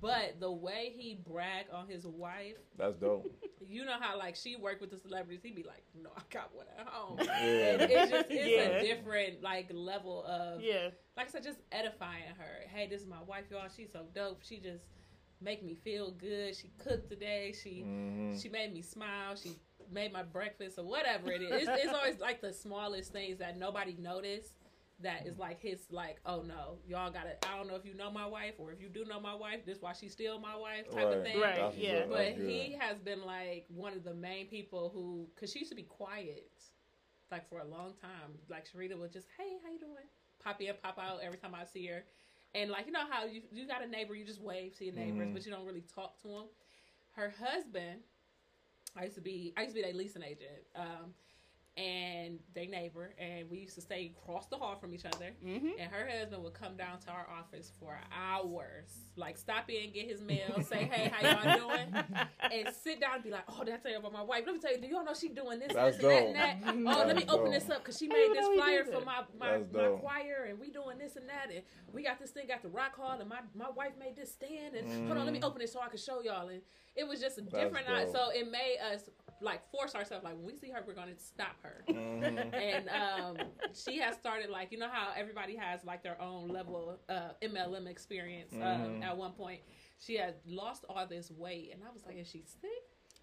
[0.00, 3.26] But the way he brag on his wife, That's dope.
[3.60, 6.54] you know how like she worked with the celebrities, he'd be like, "No, I got
[6.54, 7.26] one at home." Yeah.
[7.34, 8.62] And it's just it's Yeah.
[8.78, 10.90] a different like level of Yeah.
[11.16, 12.66] like I said, just edifying her.
[12.74, 13.68] Hey, this is my wife, y'all.
[13.74, 14.42] She's so dope.
[14.42, 14.84] She just
[15.40, 16.56] make me feel good.
[16.56, 17.52] She cooked today.
[17.52, 18.40] She Mhm.
[18.40, 19.36] she made me smile.
[19.36, 19.52] She
[19.90, 21.68] made my breakfast or whatever it is.
[21.68, 24.54] It's, it's always like the smallest things that nobody noticed.
[25.04, 27.36] That is like his like, oh no, y'all gotta.
[27.46, 29.64] I don't know if you know my wife or if you do know my wife.
[29.66, 31.16] This why she's still my wife type Right.
[31.18, 31.40] of thing.
[31.40, 31.92] Right, That's yeah.
[31.98, 32.08] up.
[32.08, 32.48] But That's good.
[32.50, 35.82] he has been like one of the main people who, cause she used to be
[35.82, 36.50] quiet,
[37.30, 38.32] like for a long time.
[38.48, 40.08] Like Sherita would just, hey, how you doing?
[40.42, 42.02] Pop in, pop out every time I see her,
[42.54, 44.94] and like you know how you you got a neighbor, you just wave to your
[44.94, 45.32] neighbors, Mhm.
[45.34, 46.44] but you don't really talk to them.
[47.12, 48.00] Her husband,
[48.96, 51.14] I used to be, I used to be their leasing agent, um,
[51.76, 55.32] and their neighbor, and we used to stay across the hall from each other.
[55.44, 55.70] Mm-hmm.
[55.78, 60.06] And her husband would come down to our office for hours, like stop in, get
[60.06, 62.04] his mail, say, "Hey, how y'all doing?"
[62.52, 64.44] and sit down and be like, "Oh, did I tell you about my wife?
[64.46, 66.86] Let me tell you, do y'all know she doing this, That's this, and that, and
[66.86, 66.86] that?
[66.86, 66.94] dope.
[66.94, 67.54] Oh, let me That's open dope.
[67.60, 70.00] this up because she made this flyer for my my, That's my dope.
[70.00, 72.94] choir, and we doing this and that, and we got this thing got the rock
[72.96, 75.44] hall, and my my wife made this stand, and hold on, let me Mhm.
[75.48, 76.62] open it so I can show y'all, and
[76.94, 77.88] it was just a That's different.
[77.88, 78.06] night.
[78.06, 78.14] dope.
[78.14, 79.02] So it made us
[79.44, 82.54] like force ourselves, like when we see her, we're gonna stop her Mhm.
[82.54, 83.36] and um,
[83.74, 87.32] she has started like you know how everybody has like their own level of uh,
[87.42, 88.52] MLM experience.
[88.54, 89.04] Um, Mhm.
[89.04, 89.60] at one point,
[90.00, 92.70] she had lost all this weight, and I was like, "Is she sick?"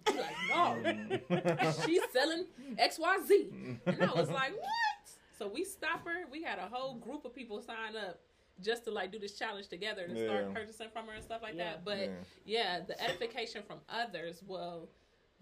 [0.08, 1.86] She's like, "No, Mhm.
[1.86, 2.46] she's selling
[2.78, 3.50] X Y Z,"
[3.86, 5.06] and I was like, "What?"
[5.38, 6.26] So we stop her.
[6.32, 8.20] We had a whole group of people sign up
[8.60, 10.26] just to like do this challenge together and Yeah.
[10.26, 11.64] start purchasing from her and stuff like Yeah.
[11.72, 11.86] that.
[11.86, 12.10] But Yeah.
[12.46, 14.88] yeah, the edification from others will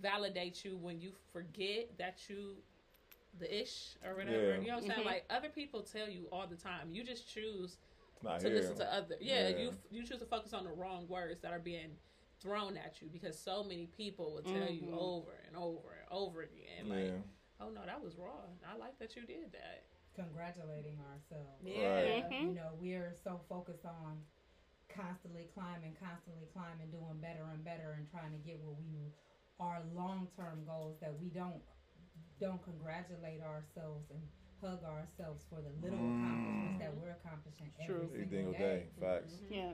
[0.02, 2.56] validate you when you forget that you
[3.40, 4.56] the ish or whatever.
[4.56, 4.60] Yeah.
[4.60, 5.02] You know what I'm saying?
[5.02, 5.06] Mhm.
[5.06, 6.92] Like other people tell you all the time.
[6.92, 7.78] You just choose
[8.24, 8.58] Not to here.
[8.58, 9.18] listen to other.
[9.22, 9.58] Yeah, Yeah.
[9.58, 11.96] you you choose to focus on the wrong words that are being
[12.40, 14.98] thrown at you because so many people will tell you Mhm.
[14.98, 16.90] over and over and over again.
[16.90, 17.22] Like, Yeah.
[17.62, 18.58] oh no, that was wrong.
[18.66, 19.84] I like that you did that.
[20.16, 21.62] Congratulating ourselves.
[21.64, 22.24] Yeah.
[22.26, 22.42] Uh, Mhm.
[22.42, 24.26] You know, we're so focused on
[24.90, 29.14] constantly climbing, constantly climbing, doing better and better, and trying to get where we
[29.60, 31.62] our long term goals that we don't
[32.40, 34.22] don't congratulate ourselves and
[34.62, 36.24] hug ourselves for the little Mm.
[36.24, 37.96] accomplishments that we're accomplishing True.
[38.10, 38.84] every Every single single day.
[39.00, 39.02] day.
[39.02, 39.34] Facts.
[39.50, 39.72] Yeah.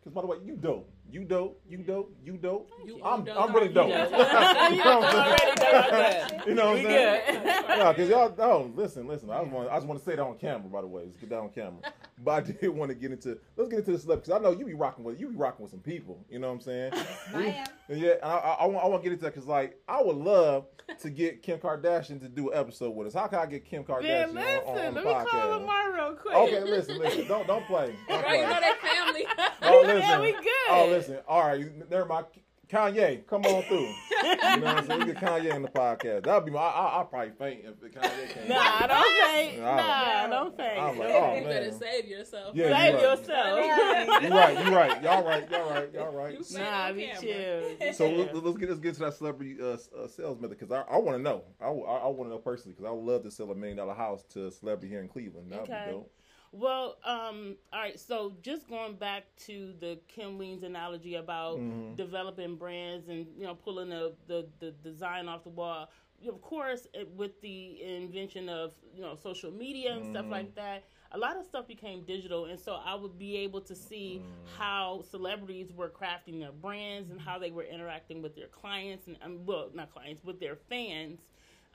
[0.00, 0.88] Because by the way, you dope.
[1.10, 1.60] You dope.
[1.68, 2.16] You dope.
[2.24, 2.70] You dope.
[2.86, 3.40] You I'm dope.
[3.40, 3.88] I'm really dope.
[3.88, 4.68] Yeah.
[4.70, 5.54] you know what I'm saying?
[5.56, 6.46] done that.
[6.46, 7.22] You know what I'm saying?
[7.44, 8.34] Yeah, because y'all.
[8.38, 9.30] Oh, listen, listen.
[9.30, 9.68] I just want.
[9.70, 10.68] I just want to say that on camera.
[10.68, 11.80] By the way, let's get that on camera.
[12.24, 13.38] But I did want to get into.
[13.56, 15.20] Let's get into the celeb because I know you be rocking with.
[15.20, 16.24] You be rocking with some people.
[16.30, 16.92] You know what I'm saying?
[17.34, 17.66] I am.
[17.88, 18.84] And yeah, I, I, I want.
[18.84, 20.66] I want to get into that because like I would love
[21.00, 23.14] to get Kim Kardashian to do an episode with us.
[23.14, 24.86] How can I get Kim Kardashian Man, on, on, listen.
[24.88, 25.48] on the Let me call?
[25.50, 26.34] Lamar real quick.
[26.34, 27.28] Okay, listen, listen.
[27.28, 27.94] Don't don't play.
[28.08, 29.26] Don't Right, you know that family.
[29.62, 29.98] Oh, listen.
[30.00, 30.44] Yeah, we good.
[30.70, 31.18] Oh, listen.
[31.28, 32.26] All right, you- never mind.
[32.68, 33.88] Kanye, come on through.
[34.22, 35.00] You know what I'm saying?
[35.00, 36.24] We get Kanye in the podcast.
[36.24, 36.58] That'd be my.
[36.60, 38.48] I, I, I'll probably faint if Kanye came.
[38.48, 39.60] Nah, don't faint.
[39.60, 39.76] Nah.
[39.76, 40.78] Nah, don't faint.
[40.82, 42.54] I'm like, you oh, better save yourself.
[42.54, 43.18] Yeah, Save you right.
[43.18, 44.22] yourself.
[44.22, 44.66] You right.
[44.66, 45.02] You right.
[45.02, 45.50] Y'all right.
[45.50, 45.92] Y'all right.
[45.94, 47.20] Y'all You Nah, be camera.
[47.20, 47.92] chill.
[47.94, 50.82] So let's, let's get let's get to that celebrity uh, uh, sales method because I,
[50.92, 51.42] I want to know.
[51.60, 53.94] I, I, want to know personally because I would love to sell a million dollar
[53.94, 55.50] house to a celebrity here in Cleveland.
[55.52, 55.84] That would Okay.
[55.86, 56.10] be dope.
[56.52, 57.98] Well, um, all right.
[58.00, 61.96] So just going back to the Kim Lean's analogy about Mhm.
[61.96, 65.90] developing brands and you know pulling the the, the design off the wall.
[66.26, 70.30] Of course, it, with the invention of you know social media and stuff Mhm.
[70.30, 73.74] like that, a lot of stuff became digital, and so I would be able to
[73.76, 74.22] see
[74.56, 79.16] how celebrities were crafting their brands and how they were interacting with their clients and
[79.22, 81.20] um, well, not clients, with their fans,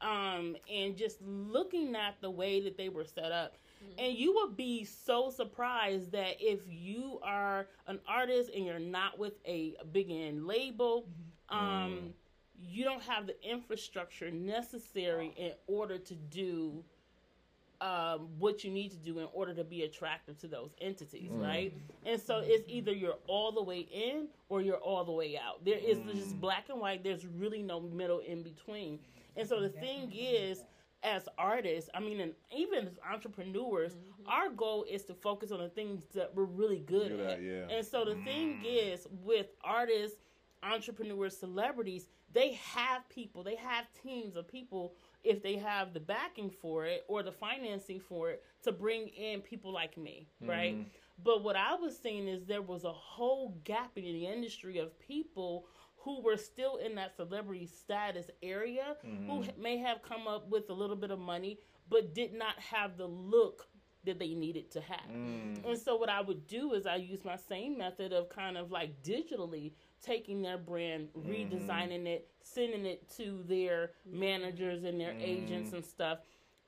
[0.02, 3.56] um, and just looking at the way that they were set up.
[3.84, 4.06] Mm-hmm.
[4.06, 9.20] And you would be so surprised that if you are an artist and you're not
[9.20, 11.08] with a big end label,
[11.52, 11.66] mm-hmm.
[11.66, 12.12] um, mm.
[12.62, 16.84] you don't have the infrastructure necessary in order to do
[17.82, 21.42] um, what you need to do in order to be attractive to those entities, mm.
[21.42, 21.74] right?
[22.06, 22.50] And so mm-hmm.
[22.50, 25.66] it's either you're all the way in or you're all the way out.
[25.66, 26.16] There is mm.
[26.16, 27.04] just black and white.
[27.04, 29.00] There's really no middle in between.
[29.36, 30.64] And so the thing is,
[31.04, 34.28] as artists, I mean, and even as entrepreneurs, mm-hmm.
[34.28, 37.32] our goal is to focus on the things that we're really good, Good at.
[37.32, 37.76] at, yeah.
[37.76, 38.94] And so the thing mm.
[38.94, 40.18] is, with artists,
[40.64, 46.50] entrepreneurs, celebrities, they have people, they have teams of people if they have the backing
[46.50, 50.50] for it or the financing for it to bring in people like me, mm-hmm.
[50.50, 50.88] right?
[51.24, 54.98] But what I was seeing is there was a whole gap in the industry of
[55.00, 55.66] people
[56.04, 59.62] who were still in that celebrity status area who mm-hmm.
[59.62, 63.06] may have come up with a little bit of money but did not have the
[63.06, 63.68] look
[64.06, 65.10] that they needed to have.
[65.10, 65.66] Mm.
[65.66, 68.70] And so what I would do is I use my same method of kind of
[68.70, 71.32] like digitally taking their brand, mm-hmm.
[71.32, 75.24] redesigning it, sending it to their managers and their mm.
[75.24, 76.20] agents and stuff.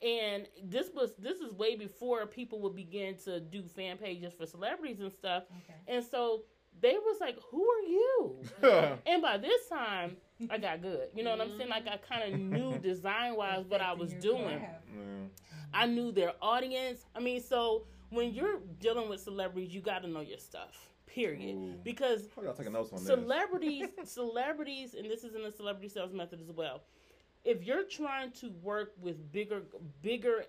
[0.01, 4.45] And this was this is way before people would begin to do fan pages for
[4.45, 5.43] celebrities and stuff.
[5.63, 5.79] Okay.
[5.87, 6.43] And so
[6.81, 8.39] they was like, "Who are you?"
[9.07, 10.17] and by this time,
[10.49, 11.09] I got good.
[11.15, 11.69] You know what I'm saying?
[11.69, 14.59] Like I kind of knew design wise what I was doing.
[14.59, 14.85] craft.
[15.73, 17.05] I knew their audience.
[17.15, 20.89] I mean, so when you're dealing with celebrities, you got to know your stuff.
[21.05, 21.55] Period.
[21.55, 21.73] Ooh.
[21.83, 23.07] Because I gotta take notes on this.
[23.07, 26.83] celebrities, celebrities, and this is in the celebrity sales method as well.
[27.43, 29.63] If you're trying to work with bigger,
[30.01, 30.45] bigger,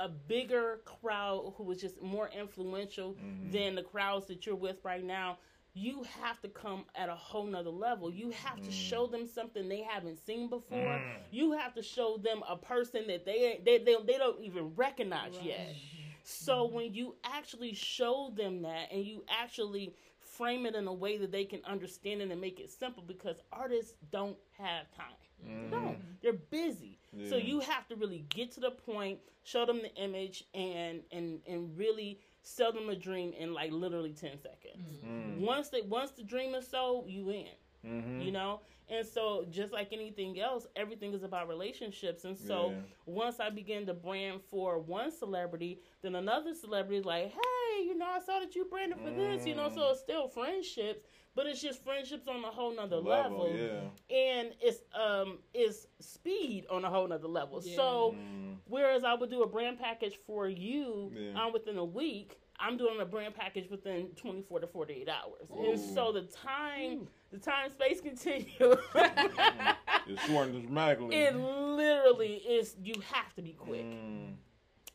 [0.00, 3.50] a bigger crowd who is just more influential mm-hmm.
[3.50, 5.38] than the crowds that you're with right now,
[5.74, 8.10] you have to come at a whole nother level.
[8.10, 9.12] You have to show mm.
[9.12, 10.78] them something they haven't seen before.
[10.78, 11.02] Mm.
[11.30, 15.34] You have to show them a person that they they they, they don't even recognize
[15.42, 15.74] yet.
[16.24, 16.74] So mm-hmm.
[16.74, 21.32] when you actually show them that and you actually frame it in a way that
[21.32, 25.06] they can understand it and make it simple because artists don't have time.
[25.44, 25.82] They don't.
[25.82, 26.02] Mm-hmm.
[26.22, 26.97] They're busy.
[27.28, 31.40] So you have to really get to the point, show them the image and and
[31.46, 34.86] and really sell them a dream in like literally 10 seconds.
[35.38, 37.46] Once they once the dream is sold, you in
[37.86, 38.20] Mm-hmm.
[38.20, 42.80] you know and so just like anything else everything is about relationships and so Yeah.
[43.06, 47.38] once i begin to brand for one celebrity then another celebrity is like hey
[47.84, 51.00] you know i saw that you branded for this you know so it's still friendships
[51.34, 54.16] but it's just friendships on a whole nother level, Level, yeah.
[54.16, 57.76] and it's um it's speed on a whole nother level Yeah.
[57.76, 58.16] so
[58.66, 61.40] whereas i would do a brand package for you Yeah.
[61.44, 65.78] um, within a week i'm doing a brand package within 24 to 48 hours and
[65.78, 68.78] so the time the time space continuum
[70.10, 71.14] It's shortened dramatically.
[71.16, 74.34] it literally is you have to be quick Mm.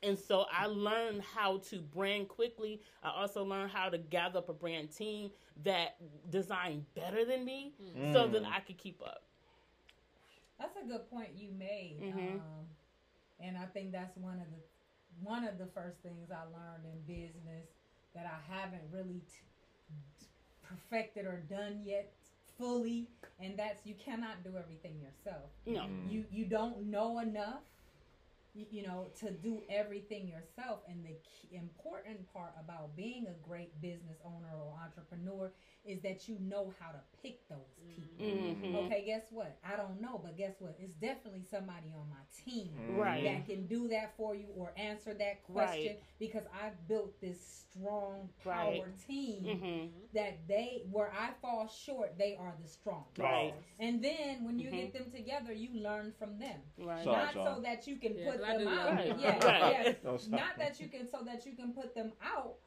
[0.03, 4.49] And so i learned how to brand quickly i also learned how to gather up
[4.49, 5.29] a brand team
[5.63, 5.95] that
[6.29, 7.73] design better than me
[8.11, 9.23] so that i could keep up
[10.59, 11.99] That's a good point you made.
[12.01, 12.35] Mhm.
[12.39, 12.67] Um,
[13.39, 14.61] and I think that's one of the
[15.21, 17.67] one of the first things I learned in business
[18.15, 20.27] that I haven't really t-
[20.61, 22.13] perfected or done yet
[22.57, 23.07] fully,
[23.39, 25.49] and that's you cannot do everything yourself.
[25.65, 26.11] no Mm.
[26.11, 27.63] You you don't know enough,
[28.53, 30.79] you, know, to do everything yourself.
[30.87, 35.51] And the important part about being a great business owner or entrepreneur
[35.85, 38.25] is that you know how to pick those people.
[38.25, 38.75] Mhm.
[38.85, 39.57] Okay, guess what?
[39.63, 40.75] I don't know, but guess what?
[40.79, 43.23] It's definitely somebody on my team Right.
[43.23, 45.99] that can do that for you or answer that question Right.
[46.19, 48.97] because I've built this strong power Right.
[49.07, 53.05] team hmm that they where I fall short, they are the strong.
[53.17, 53.53] Right.
[53.79, 54.71] And then when you Mhm.
[54.71, 56.61] get them together, you learn from them.
[56.77, 57.17] right Sorry.
[57.17, 57.55] Not y'all.
[57.55, 58.93] so that you can Yeah, put 'cause I them out.
[58.93, 59.17] Right.
[59.19, 59.71] Yeah, Right.
[59.85, 59.93] yeah.
[60.03, 60.17] No.
[60.29, 62.57] Not that you can so that you can put them out,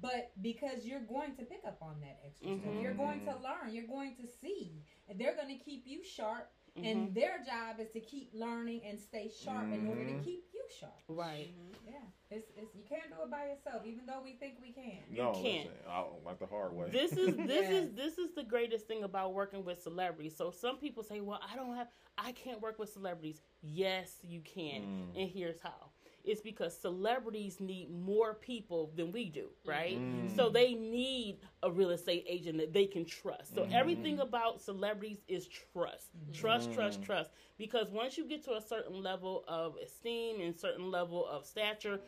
[0.00, 2.60] but because you're going to pick up on that extra stuff.
[2.72, 2.82] Mhm.
[2.82, 3.72] You're going to learn.
[3.74, 4.82] You're going to see.
[5.08, 6.50] And they're going to keep you sharp.
[6.78, 6.86] Mm-hmm.
[6.86, 10.24] And their job is to keep learning and stay sharp in order to Mhm.
[10.24, 10.92] keep you sharp.
[11.08, 11.52] right
[11.84, 11.94] Yeah,
[12.30, 15.02] it's, it's you can't do it by yourself, even though we think we can.
[15.10, 15.66] No, can't.
[15.66, 16.88] listen, I don't like the hard way.
[16.90, 17.72] this is this Yes.
[17.72, 20.36] is this is the greatest thing about working with celebrities.
[20.36, 24.40] So some people say, "Well, I don't have I can't work with celebrities." Yes, you
[24.42, 24.82] can.
[25.12, 25.20] Mm.
[25.22, 25.89] And here's how.
[26.24, 29.98] It's because celebrities need more people than we do, right?
[29.98, 30.34] Mm.
[30.34, 33.54] So they need a real estate agent that they can trust.
[33.54, 36.08] So everything about celebrities is trust.
[36.32, 37.30] Trust, trust, trust.
[37.58, 42.00] Because once you get to a certain level of esteem and certain level of stature,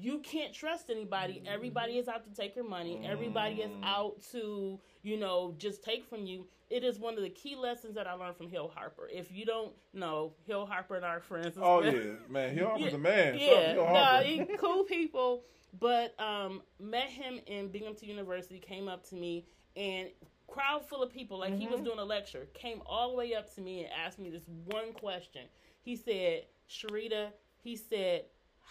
[0.00, 1.42] you can't trust anybody.
[1.46, 3.00] Everybody is out to take your money.
[3.04, 6.46] Everybody is out to, you know, just take from you.
[6.70, 9.08] It is one of the key lessons that I learned from Hill Harper.
[9.12, 11.56] If you don't know, Hill Harper and our friends.
[11.60, 13.38] oh yeah, man, Hill Harper's Yeah, a man.
[13.38, 15.42] Yeah, no, he cool people.
[15.78, 18.58] But um, met him in Binghamton University.
[18.58, 20.08] Came up to me and
[20.48, 21.72] crowd full of people, like he Mm-hmm.
[21.72, 22.48] was doing a lecture.
[22.54, 25.42] Came all the way up to me and asked me this one question.
[25.82, 27.28] He said, "Sherita,"
[27.62, 28.24] he said,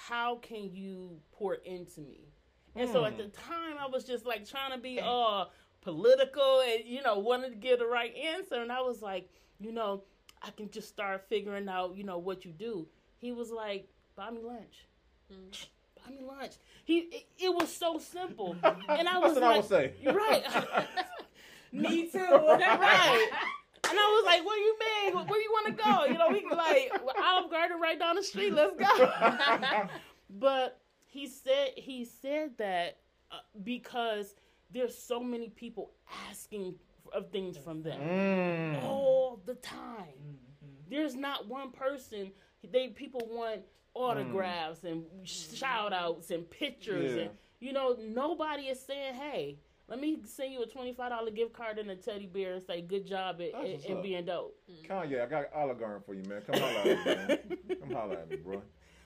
[0.08, 2.22] how can you pour into me?
[2.76, 5.46] And so at the time, I was just like trying to be uh
[5.82, 9.30] political and you know wanted to get the right answer, and I was like,
[9.60, 10.04] you know,
[10.42, 12.88] I can just start figuring out, you know, what you do.
[13.18, 14.88] He was like, buy me lunch.
[15.32, 15.52] Mm.
[16.06, 16.54] Buy me lunch.
[16.86, 19.94] He it, it was so simple, and I was That's what like, I would say.
[20.06, 20.88] right.
[21.74, 22.20] Me too.
[22.20, 23.30] right.
[23.90, 25.28] And I was like, "What do you mean?
[25.28, 26.06] Where you want to go?
[26.06, 26.92] You know, we like
[27.24, 28.54] Olive Garden right down the street.
[28.54, 29.10] Let's go."
[30.30, 32.98] but he said he said that
[33.32, 34.36] uh, because
[34.72, 35.92] there's so many people
[36.30, 36.76] asking
[37.14, 38.84] of things from them Mm.
[38.84, 40.38] all the time.
[40.90, 42.32] There's not one person.
[42.72, 43.62] They people want
[43.96, 47.22] autographs and shout outs and pictures Yeah.
[47.24, 49.58] and you know nobody is saying, "Hey,
[49.90, 52.64] let me send you a twenty five dollar gift card and a teddy bear and
[52.64, 54.56] say good job at, at, at being dope."
[54.88, 56.42] Kanye, I got Olive Garden for you, man.
[56.42, 57.80] Come holler at me, man.
[57.82, 58.62] Come holler at me, bro.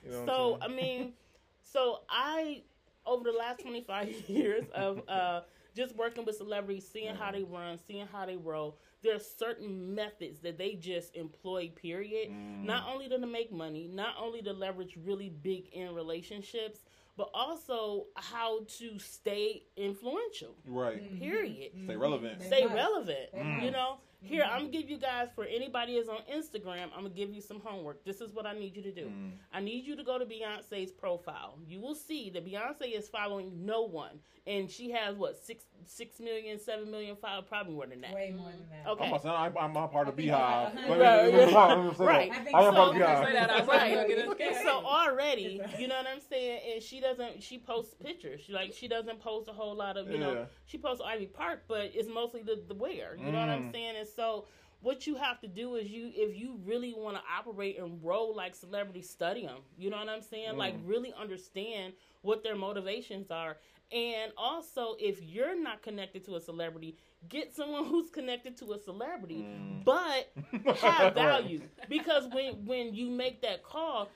[0.06, 1.00] You know so I I'm saying?
[1.00, 1.14] mean,
[1.62, 2.64] so I
[3.06, 5.42] over the last twenty five years of uh,
[5.76, 8.78] just working with celebrities, seeing how they run, seeing how they roll.
[9.02, 11.70] There are certain methods that they just employ.
[11.76, 12.30] Period.
[12.30, 12.66] Mm.
[12.66, 16.80] Not only to make money, not only to leverage really big in relationships,
[17.18, 20.56] but also how to stay influential.
[20.66, 21.02] right.
[21.02, 21.20] Mm-hmm.
[21.20, 21.72] Period.
[21.86, 22.40] Stay relevant.
[22.40, 22.48] Mm-hmm.
[22.48, 22.76] Stay must.
[22.76, 23.30] relevant.
[23.34, 26.86] They You know, here I'm gonna give you guys for anybody is on Instagram.
[26.96, 28.04] I'm gonna give you some homework.
[28.06, 29.06] This is what I need you to do.
[29.08, 29.32] Mm.
[29.54, 31.58] I need you to go to Beyonce's profile.
[31.68, 36.20] You will see that Beyonce is following no one, and she has what six six
[36.22, 38.14] million, seven million follows, probably more than that.
[38.14, 38.90] Way more than that.
[38.92, 39.06] Okay.
[39.06, 40.32] I'm, a, I'm, I'm a part of I Beyhive.
[40.34, 41.76] I- Let me- Right, let me- yeah.
[41.76, 42.06] let me say that.
[42.06, 42.32] Right.
[42.32, 42.78] I, I am so.
[42.78, 43.68] part of Beyhive.
[43.68, 43.96] Right.
[43.98, 44.50] like, Get okay.
[44.50, 47.44] us- And so already, you know what I'm saying, and she doesn't.
[47.44, 48.42] She posts pictures.
[48.46, 50.20] She like she doesn't post a whole lot of you Yeah.
[50.20, 50.46] know.
[50.66, 53.18] She posts Ivy Park, but it's mostly the the wear.
[53.18, 53.72] You know what I'm Mm.
[53.74, 53.96] saying?
[53.98, 54.46] And so
[54.82, 58.36] what you have to do is you if you really want to operate and roll
[58.36, 59.60] like celebrities, study them.
[59.78, 60.58] You know what I'm saying?
[60.58, 60.88] Like Mm.
[60.88, 63.58] really understand what their motivations are.
[63.92, 66.98] And also, if you're not connected to a celebrity,
[67.30, 69.84] get someone who's connected to a celebrity, Mm.
[69.86, 70.32] but
[70.72, 74.12] have value because when when you make that call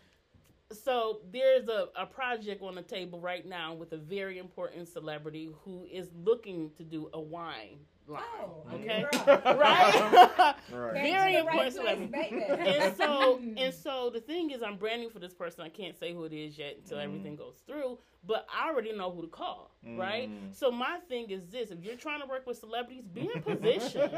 [0.71, 5.49] so there's a, a project on the table right now with a very important celebrity
[5.63, 10.93] who is looking to do a wine line Oh, okay right Right.
[10.93, 12.11] Very right important place, celebrity.
[12.11, 12.43] baby.
[12.49, 16.13] and so and so the thing is i'm branding for this person i can't say
[16.13, 17.03] who it is yet until Mm.
[17.03, 20.53] everything goes through but i already know who to call right Mm.
[20.55, 24.09] so my thing is this if you're trying to work with celebrities be in position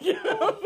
[0.00, 0.58] you know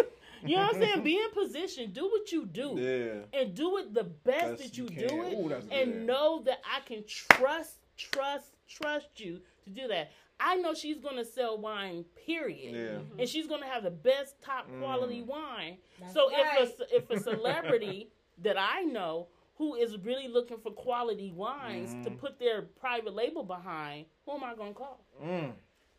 [0.44, 3.40] you know what i'm saying be in position do what you do Yeah.
[3.40, 6.06] and do it the best Best that you, you do it Ooh, and good.
[6.06, 10.10] know that I can trust, trust, trust you to do that.
[10.38, 12.74] I know she's gonna sell wine, period.
[12.74, 12.98] Yeah.
[13.20, 15.26] And she's gonna have the best top quality Mm.
[15.26, 15.78] wine.
[16.00, 16.58] That's so right.
[16.60, 18.10] if a if a celebrity
[18.42, 22.18] that I know who is really looking for quality wines to Mhm.
[22.18, 25.00] put their private label behind, who am I gonna call?
[25.22, 25.54] Mm.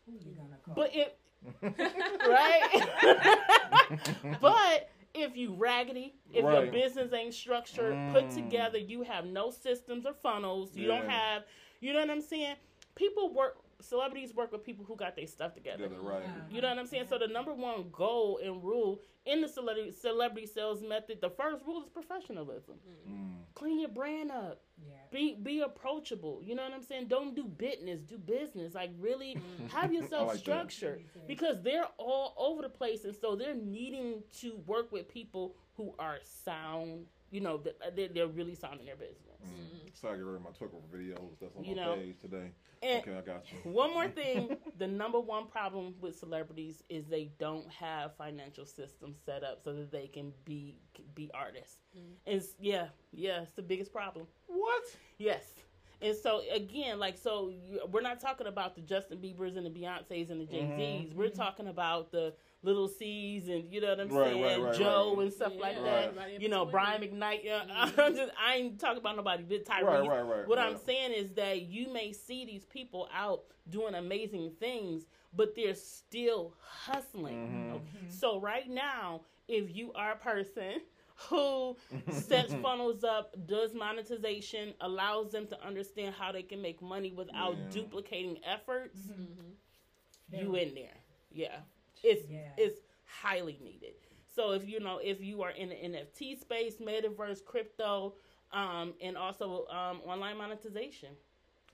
[0.06, 0.76] Who you gonna call?
[0.76, 1.18] But it
[2.28, 2.88] right?
[4.42, 8.34] but if you raggedy, if your business ain't structured, put Mm.
[8.36, 11.44] together, you have no systems or funnels, you don't have,
[11.80, 12.56] you know what I'm saying?
[12.96, 15.84] People work, celebrities work with people who got their stuff together.
[15.84, 16.24] Together, right.
[16.50, 17.06] You know what I'm saying?
[17.10, 21.64] So the number one goal and rule in the celebrity celebrity sales method, the first
[21.66, 22.76] rule is professionalism.
[23.10, 23.34] Mm.
[23.56, 24.62] Clean your brand up.
[24.84, 24.94] yeah.
[25.12, 26.42] Be be approachable.
[26.44, 27.08] You know what I'm saying?
[27.08, 28.74] Don't do business, do business.
[28.76, 29.70] Like really Mm.
[29.72, 30.42] have yourself like that.
[30.44, 35.56] structured because they're all over the place and so they're needing to work with people
[35.76, 39.42] who are sound, you know, that they're, they're really sound in their business.
[39.46, 39.90] Mm.
[39.94, 41.40] So I get rid of my Twitter videos.
[41.40, 41.96] That's on You my know.
[41.96, 42.52] page today.
[42.82, 43.72] And Okay, I got you.
[43.72, 49.18] One more thing, the number one problem with celebrities is they don't have financial systems
[49.26, 50.78] set up so that they can be
[51.16, 51.78] be artists.
[51.98, 52.02] Mm.
[52.26, 54.28] It's yeah, yeah, it's the biggest problem.
[54.48, 54.84] What?
[55.18, 55.54] Yes.
[56.02, 57.52] And so again, like so,
[57.91, 60.68] we're not talking about the Justin Bieber's and the Beyonces and the Jay
[61.06, 61.14] Z's.
[61.16, 64.76] We're talking about the Little C's and you know what I'm Right, saying, right, right,
[64.78, 65.24] Joe right.
[65.24, 65.84] and stuff Yeah, like Right.
[65.86, 66.04] that.
[66.10, 66.66] everybody You know.
[66.66, 67.43] Brian McKnight.
[67.43, 68.00] Yeah, Mm-hmm.
[68.02, 69.43] I'm just, I ain't talking about nobody.
[69.43, 69.84] But Tyrese.
[69.84, 70.48] Right, right, right.
[70.48, 70.68] What right.
[70.68, 75.74] I'm saying is that you may see these people out doing amazing things, but they're
[75.76, 77.72] still hustling.
[77.72, 77.76] Mhm.
[77.76, 78.10] Okay?
[78.10, 80.82] So right now, if you are a person
[81.30, 81.76] who
[82.09, 87.57] sets funnels up, does monetization, allows them to understand how they can make money without
[87.57, 87.70] Yeah.
[87.70, 89.55] duplicating efforts, Mhm.
[90.32, 90.97] you in there.
[91.32, 91.61] Yeah.
[92.03, 92.53] It's Yeah.
[92.57, 93.95] it's highly needed.
[94.36, 98.15] So if you know if you are in the NFT space, metaverse, crypto,
[98.51, 101.15] um, and also um, online monetization.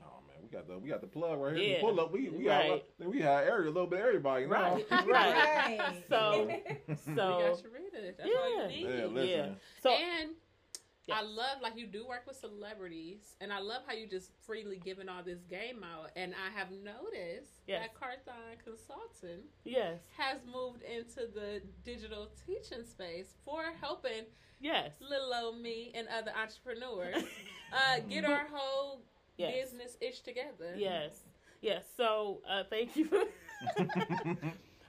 [0.02, 1.64] Oh man, we got the we got the plug right here.
[1.70, 1.76] Yeah.
[1.78, 2.12] The pull up.
[2.12, 2.84] We we Right.
[3.00, 4.46] got we had area a little bit of everybody.
[4.46, 4.76] now.
[4.76, 5.08] Right, right.
[5.08, 6.04] Right.
[6.10, 6.48] So
[6.88, 8.20] We so got you read it.
[8.24, 8.28] All
[8.60, 8.68] Yeah.
[8.70, 8.98] you need.
[9.00, 9.30] Yeah, listen.
[9.30, 9.50] yeah.
[9.82, 10.32] So and
[11.12, 14.78] I love like you do work with celebrities, and I love how you just freely
[14.84, 16.12] giving all this game out.
[16.16, 17.82] And I have noticed Yes.
[17.82, 20.00] that Carthon Consulting Yes.
[20.18, 24.24] has moved into the digital teaching space for helping
[24.62, 24.94] Yes.
[25.02, 27.22] little old me and other entrepreneurs
[27.74, 29.02] uh, get our whole
[29.38, 29.54] Yes.
[29.72, 30.76] business ish together.
[30.76, 31.12] Yes.
[31.62, 31.84] Yes.
[31.98, 33.10] So uh, thank you.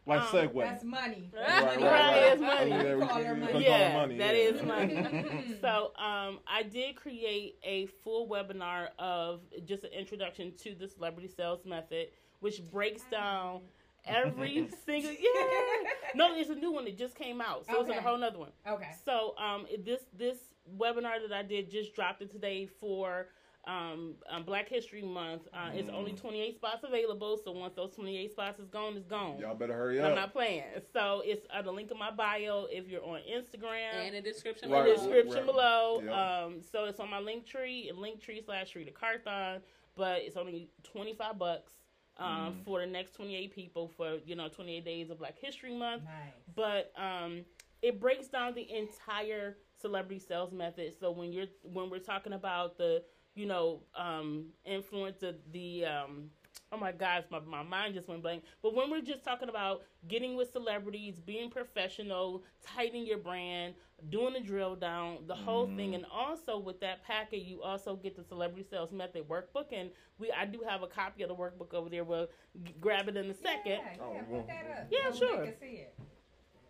[0.06, 0.60] like Um, segue.
[0.60, 1.30] That's money.
[1.34, 2.70] Right, right, it's money.
[2.70, 3.64] Yeah, we- Call her we money.
[3.64, 4.42] Yeah, money, that yeah.
[4.42, 5.56] is money.
[5.60, 11.28] so um, I did create a full webinar of just an introduction to the celebrity
[11.34, 12.08] sales method,
[12.40, 13.62] which breaks down
[14.04, 15.10] every single.
[15.10, 15.90] Yeah.
[16.14, 18.52] No, it's a new one that just came out, so it's a whole nother one.
[18.68, 18.90] Okay.
[19.04, 20.36] So um, this this
[20.78, 23.28] webinar that I did just dropped it today for
[23.66, 25.42] um, um, Black History Month.
[25.52, 29.38] Uh, It's only 28 spots available, so once those 28 spots is gone, it's gone.
[29.38, 30.10] Y'all better hurry up.
[30.10, 30.64] I'm not playing.
[30.92, 33.94] So it's uh, the link in my bio if you're on Instagram.
[34.06, 34.84] And the description Right.
[34.84, 34.96] the below.
[35.06, 35.46] description Right.
[35.46, 36.02] below.
[36.04, 36.44] Yeah.
[36.44, 39.62] Um, so it's on my link tree, link tree slash Rita Carthon,
[39.96, 41.72] but it's only 25 bucks
[42.18, 42.28] um,
[42.60, 42.64] Mm.
[42.64, 46.32] for the next 28 people for, you know, 28 days of Black History Month Nice.
[46.54, 47.44] but um,
[47.82, 50.92] it breaks down the entire celebrity sales method.
[51.00, 53.02] So when you're when we're talking about the
[53.34, 56.30] you know um, influence of the um,
[56.72, 58.44] oh my gosh, my my mind just went blank.
[58.62, 63.74] But when we're just talking about getting with celebrities, being professional, tightening your brand,
[64.10, 68.16] doing the drill down, the whole thing, and also with that packet, you also get
[68.16, 71.74] the celebrity sales method workbook, and we I do have a copy of the workbook
[71.74, 72.04] over there.
[72.04, 72.28] We'll
[72.64, 73.80] g- grab it in a second.
[73.80, 74.86] Yeah, Oh, yeah, well, put that up.
[74.90, 75.40] yeah, so sure.
[75.40, 75.94] We can see it.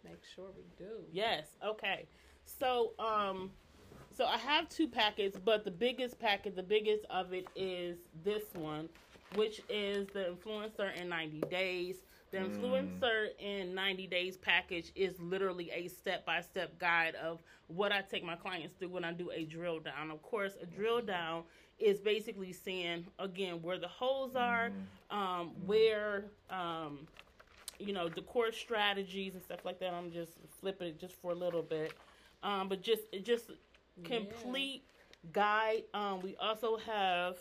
[0.05, 1.01] Make sure we do.
[1.13, 1.47] Yes.
[1.65, 2.07] Okay.
[2.45, 3.51] So, um,
[4.17, 8.43] so I have two packets, but the biggest packet, the biggest of it is this
[8.55, 8.89] one,
[9.35, 11.97] which is the influencer in 90 days.
[12.31, 12.51] The Mm.
[12.51, 18.03] influencer in 90 days package is literally a step by step guide of what I
[18.03, 20.11] take my clients through when I do a drill down.
[20.11, 21.45] Of course, a drill down
[21.79, 24.73] is basically seeing again where the holes are,
[25.11, 27.07] um, where um,
[27.79, 29.93] you know, decor strategies and stuff like that.
[29.93, 31.93] I'm just flipping it just for a little bit.
[32.43, 33.51] Um, but just it just
[34.03, 34.85] complete
[35.33, 35.85] guide.
[35.95, 37.37] Um, we also have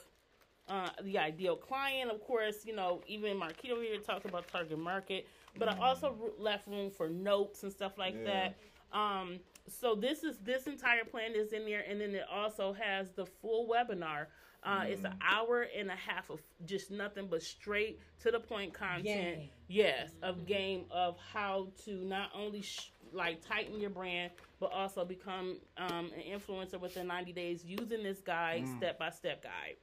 [0.70, 2.66] uh, the ideal client, of course.
[2.66, 5.28] You know, even Marquita here talked about target market,
[5.58, 8.50] but I also left room for notes and stuff like Yeah.
[8.92, 8.98] that.
[8.98, 13.12] Um, so this is this entire plan is in there, and then it also has
[13.12, 14.28] the full webinar.
[14.64, 18.74] Uh, It's an hour and a half of just nothing but straight to the point
[18.74, 19.04] content.
[19.06, 19.50] Game.
[19.68, 24.32] Yes, of game of how to not only sh- like tighten your brand,
[24.64, 29.44] but also become um, an influencer within 90 days using this guide, step by step
[29.44, 29.76] guide.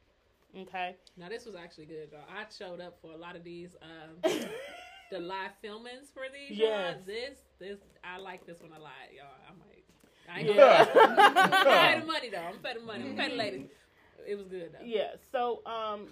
[0.59, 0.97] Okay.
[1.19, 2.25] Now this was actually good, though.
[2.31, 4.33] I showed up for a lot of these, um,
[5.11, 6.57] the live filmings for these.
[6.59, 6.95] Yeah.
[7.05, 9.27] This, this, I like this one a lot, y'all.
[9.47, 9.85] I might.
[10.35, 10.87] I ain't Yeah.
[10.95, 12.39] gonna I pay the money though.
[12.39, 13.05] I'm pay the money.
[13.11, 13.67] I'm pay the lady.
[14.27, 14.85] It was good though.
[14.85, 15.17] Yeah.
[15.31, 16.07] So um,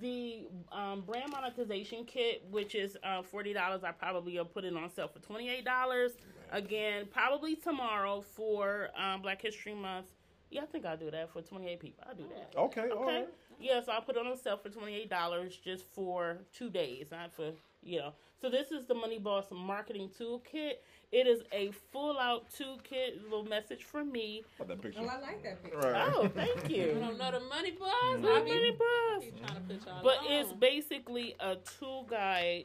[0.00, 4.74] the um, brand monetization kit, which is uh, forty dollars, I probably will put it
[4.76, 6.12] on sale for twenty eight dollars.
[6.52, 10.06] Again, probably tomorrow for um, Black History Month.
[10.50, 12.04] Yeah, I think I'll do that for twenty eight people.
[12.08, 12.56] I'll do that.
[12.58, 13.04] Okay, Okay.
[13.04, 13.28] right.
[13.60, 17.06] Yeah, so I'll put it on sale for twenty eight dollars just for two days,
[17.10, 17.50] not for
[17.82, 18.12] you know.
[18.40, 20.74] So this is the Money Boss marketing toolkit.
[21.12, 23.22] It is a full out toolkit.
[23.24, 24.42] Little message from me.
[24.58, 25.00] Put that picture.
[25.02, 25.78] Oh, I like that picture.
[25.78, 26.12] Right.
[26.14, 26.94] Oh, thank You you.
[27.00, 27.90] don't know the money boss.
[28.16, 28.22] Mm-hmm.
[28.22, 29.24] The Money Boss.
[29.24, 30.32] be trying to put y'all But on.
[30.32, 32.64] it's basically a tool guide,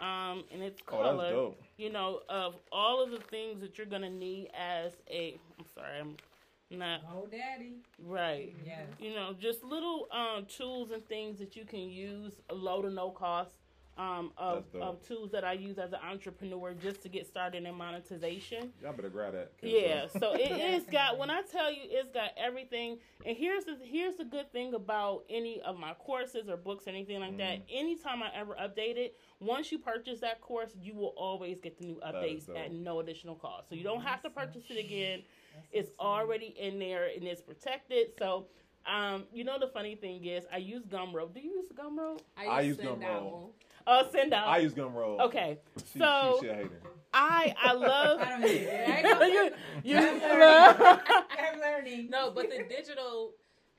[0.00, 1.30] um, and it's Oh, color.
[1.30, 1.62] dope.
[1.78, 5.38] You know, of all of the things that you're gonna need as a.
[5.58, 6.16] I'm sorry, I'm
[6.70, 7.74] not Oh, daddy.
[8.04, 8.54] right.
[8.64, 8.88] Yes.
[8.98, 13.10] You know, just little um, tools and things that you can use, low to no
[13.10, 13.50] cost.
[13.98, 17.74] Um, of, of tools that I use as an entrepreneur just to get started in
[17.74, 18.70] monetization.
[18.82, 19.52] Y'all better grab that.
[19.58, 22.98] 'cause, Yeah, so it is got when I tell you it's got everything.
[23.24, 26.90] And here's the here's the good thing about any of my courses or books or
[26.90, 27.60] anything like that.
[27.60, 27.74] Mm-hmm.
[27.78, 31.84] Anytime I ever update it, once you purchase that course, you will always get the
[31.86, 33.68] new updates at no additional cost.
[33.68, 35.22] So you don't have to purchase it again.
[35.72, 38.08] It's already in there and it's protected.
[38.18, 38.46] So
[38.86, 41.34] um, you know the funny thing is I use Gumroad.
[41.34, 42.20] Do you use Gumroad?
[42.36, 43.04] I use send Gumroad.
[43.22, 43.50] Oh,
[43.86, 44.32] Uh SendOwl.
[44.46, 45.20] I use Gumroad.
[45.22, 45.58] okay.
[45.92, 46.68] She, So- she, she a.
[47.12, 48.88] I I love I don't use it.
[48.88, 49.50] I ain't gonna- you,
[49.84, 52.10] you, I'm learning.
[52.10, 53.32] No, but the digital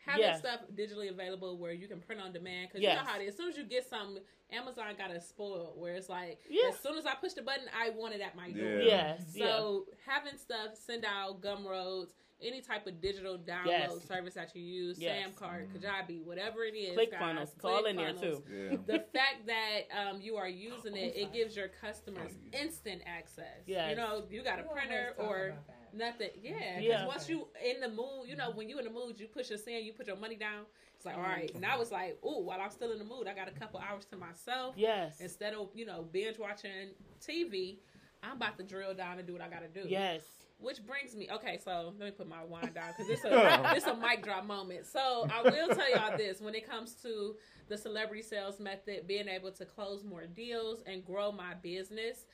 [0.07, 0.39] having Yes.
[0.39, 2.97] stuff digitally available where you can print on demand because Yes.
[2.97, 3.29] you know how it is.
[3.33, 6.69] As soon as you get something, Amazon got us spoiled where it's like Yeah.
[6.69, 8.79] as soon as I push the button, I want it at my door.
[8.79, 9.15] Yeah.
[9.17, 9.31] Yes.
[9.35, 9.45] yeah.
[9.45, 14.03] So having stuff SendOwl Gumroads, any type of digital download Yes.
[14.07, 15.27] service that you use, Yes.
[15.27, 17.53] SamCart, Kajabi, whatever it is, Click guys, funnels.
[17.55, 18.43] It's all in there too.
[18.47, 18.77] Yeah.
[18.85, 23.63] The fact that um, you are using it, it gives your customers instant access.
[23.65, 23.89] Yes.
[23.89, 25.76] You know, you got a printer or about that.
[25.93, 26.29] Nothing.
[26.41, 26.99] Yeah.
[26.99, 29.49] Cuz once you in the mood, you know, when you in the mood, you push
[29.49, 30.65] your sin, you put your money down.
[30.95, 31.53] It's like, all right.
[31.59, 34.05] Now it's like, ooh, while I'm still in the mood, I got a couple hours
[34.05, 34.75] to myself.
[34.77, 35.19] Yes.
[35.19, 36.89] Instead of you know binge watching
[37.21, 37.77] TV,
[38.23, 39.87] I'm about to drill down and do what I got to do.
[39.87, 40.21] Yes.
[40.59, 43.29] Which brings me, okay, so let me put my wine down because this a
[43.75, 44.87] this a mic drop moment.
[44.87, 47.35] So I will tell y'all this: when it comes to
[47.69, 52.25] the celebrity sales method, being able to close more deals and grow my business,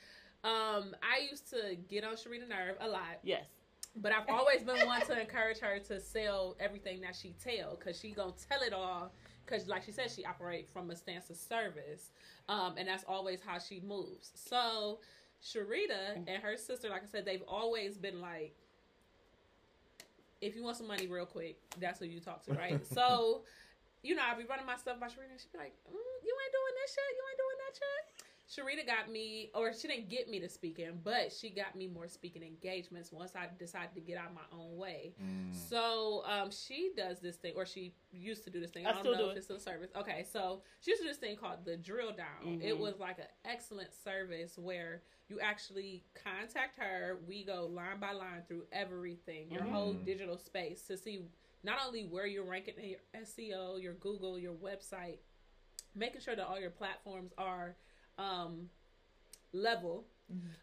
[0.44, 3.46] um, I used to get on Sherita Nerve a lot, Yes.
[3.96, 7.98] but I've always been one to encourage her to sell everything that she tell because
[7.98, 9.10] she gonna tell it all.
[9.46, 12.10] Because, like she said, she operate from a stance of service,
[12.48, 14.30] um, and that's always how she moves.
[14.34, 15.00] So,
[15.42, 18.54] Sherita and her sister, like I said, they've always been like,
[20.40, 22.80] if you want some money real quick, that's who you talk to, right?
[22.94, 23.42] so,
[24.02, 25.92] you know, I be running my stuff by Sherita, and she be like, mm,
[26.24, 27.10] "You ain't doing this shit.
[27.12, 31.00] You ain't doing that shit." Sherita got me, or she didn't get me to speaking,
[31.02, 34.76] but she got me more speaking engagements once I decided to get out my own
[34.76, 35.14] way.
[35.22, 35.54] Mm.
[35.54, 38.86] So um, she does this thing, or she used to do this thing.
[38.86, 39.38] I I, don't still know do if it.
[39.38, 39.90] it's still service.
[39.96, 42.60] Okay, so she used to do this thing called the drill down.
[42.60, 42.78] It Mhm.
[42.80, 47.20] was like an excellent service where you actually contact her.
[47.26, 49.70] We go line by line through everything, your Mhm.
[49.72, 51.24] whole digital space to see
[51.62, 55.20] not only where you're ranking in your SEO, your Google, your website,
[55.94, 57.74] making sure that all your platforms are
[58.18, 58.68] um,
[59.52, 60.04] level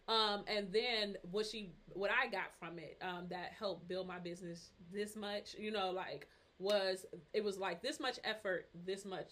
[0.07, 4.19] um, and then what she, what I got from it, um, that helped build my
[4.19, 6.27] business this much, you know, like
[6.59, 9.31] was it was like this much effort, this much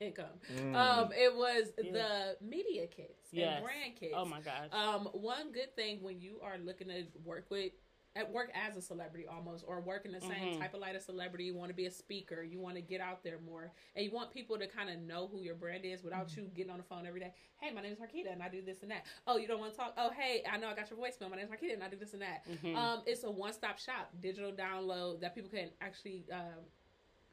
[0.00, 0.38] income.
[0.56, 0.74] Mm.
[0.74, 1.92] Um, it was Yeah.
[1.92, 3.56] the media kits Yes.
[3.56, 4.14] and brand kits.
[4.16, 4.68] Oh my gosh.
[4.72, 7.72] Um, one good thing when you are looking to work with
[8.14, 10.58] at work as a celebrity almost or work in the same Mhm.
[10.58, 13.00] type of light as celebrity, you want to be a speaker, you want to get
[13.00, 16.02] out there more, and you want people to kind of know who your brand is
[16.02, 17.32] without you getting on the phone every day.
[17.56, 19.06] Hey, my name is Marquita and I do this and that.
[19.26, 19.94] Oh, you don't want to talk?
[19.96, 21.30] Oh, hey, I know I got your voicemail.
[21.30, 22.44] My name is Marquita and I do this and that.
[22.46, 22.76] Mhm.
[22.76, 26.66] Um, it's a one stop shop, digital download that people can actually um,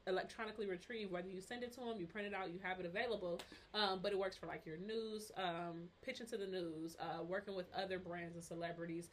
[0.08, 1.12] electronically retrieve.
[1.12, 3.42] Whether you send it to them, you print it out, you have it available.
[3.74, 7.54] Um, but it works for like your news, um, pitching to the news, uh, working
[7.54, 9.10] with other brands and celebrities,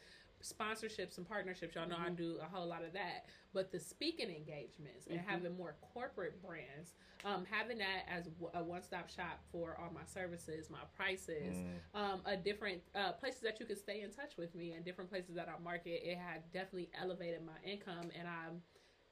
[0.47, 1.75] sponsorships and partnerships.
[1.75, 2.17] Y'all know I Mhm.
[2.17, 3.27] do a whole lot of that.
[3.53, 5.25] But the speaking engagements and Mhm.
[5.25, 6.95] having more corporate brands,
[7.25, 11.81] um, having that as a one stop shop for all my services, my prices Mm.
[11.95, 15.11] um, a different uh, places that you could stay in touch with me and different
[15.11, 16.03] places that I market.
[16.09, 18.63] It had definitely elevated my income, and I'm.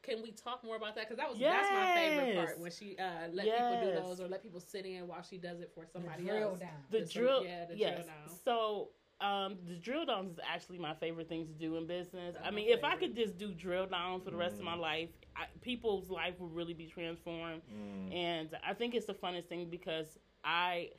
[0.02, 1.04] Can we talk more about that?
[1.08, 4.28] Because that was that's my favorite part when she uh, let people do those or
[4.28, 6.58] let people sit in while she does it for somebody drill else.
[6.58, 6.84] down.
[6.90, 8.06] the the- drill, yeah, the drill yes.
[8.06, 8.28] down.
[8.28, 8.90] So,
[9.24, 12.34] um, the drill downs is actually my favorite thing to do in business.
[12.34, 14.74] That's I mean, if I could just do drill downs for the rest of my
[14.76, 14.80] Mm.
[14.80, 17.62] life, I, people's life would really be transformed.
[17.72, 18.14] Mm.
[18.14, 20.90] And I think it's the funnest thing because I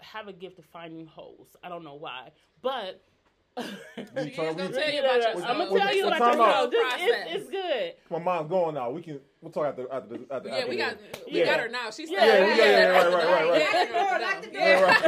[0.00, 1.56] have a gift of finding holes.
[1.62, 2.30] I don't know why,
[2.62, 3.02] but.
[3.58, 3.64] You
[4.24, 6.70] She trying- gonna we- tell you Yeah, about I'm gonna tell you about time out?
[6.70, 7.08] This- Process.
[7.10, 7.92] It's, it's good.
[8.08, 8.90] My mom's going now.
[8.90, 10.86] We can we'll talk after after the after, Yeah, we this.
[10.86, 10.98] got
[11.30, 11.44] we Yeah.
[11.44, 11.90] got her now.
[11.90, 13.60] She's Yeah, yeah, yeah, right, right, right, right.
[13.60, 14.60] Lock the door, lock the door.
[14.62, 15.04] Yeah, right,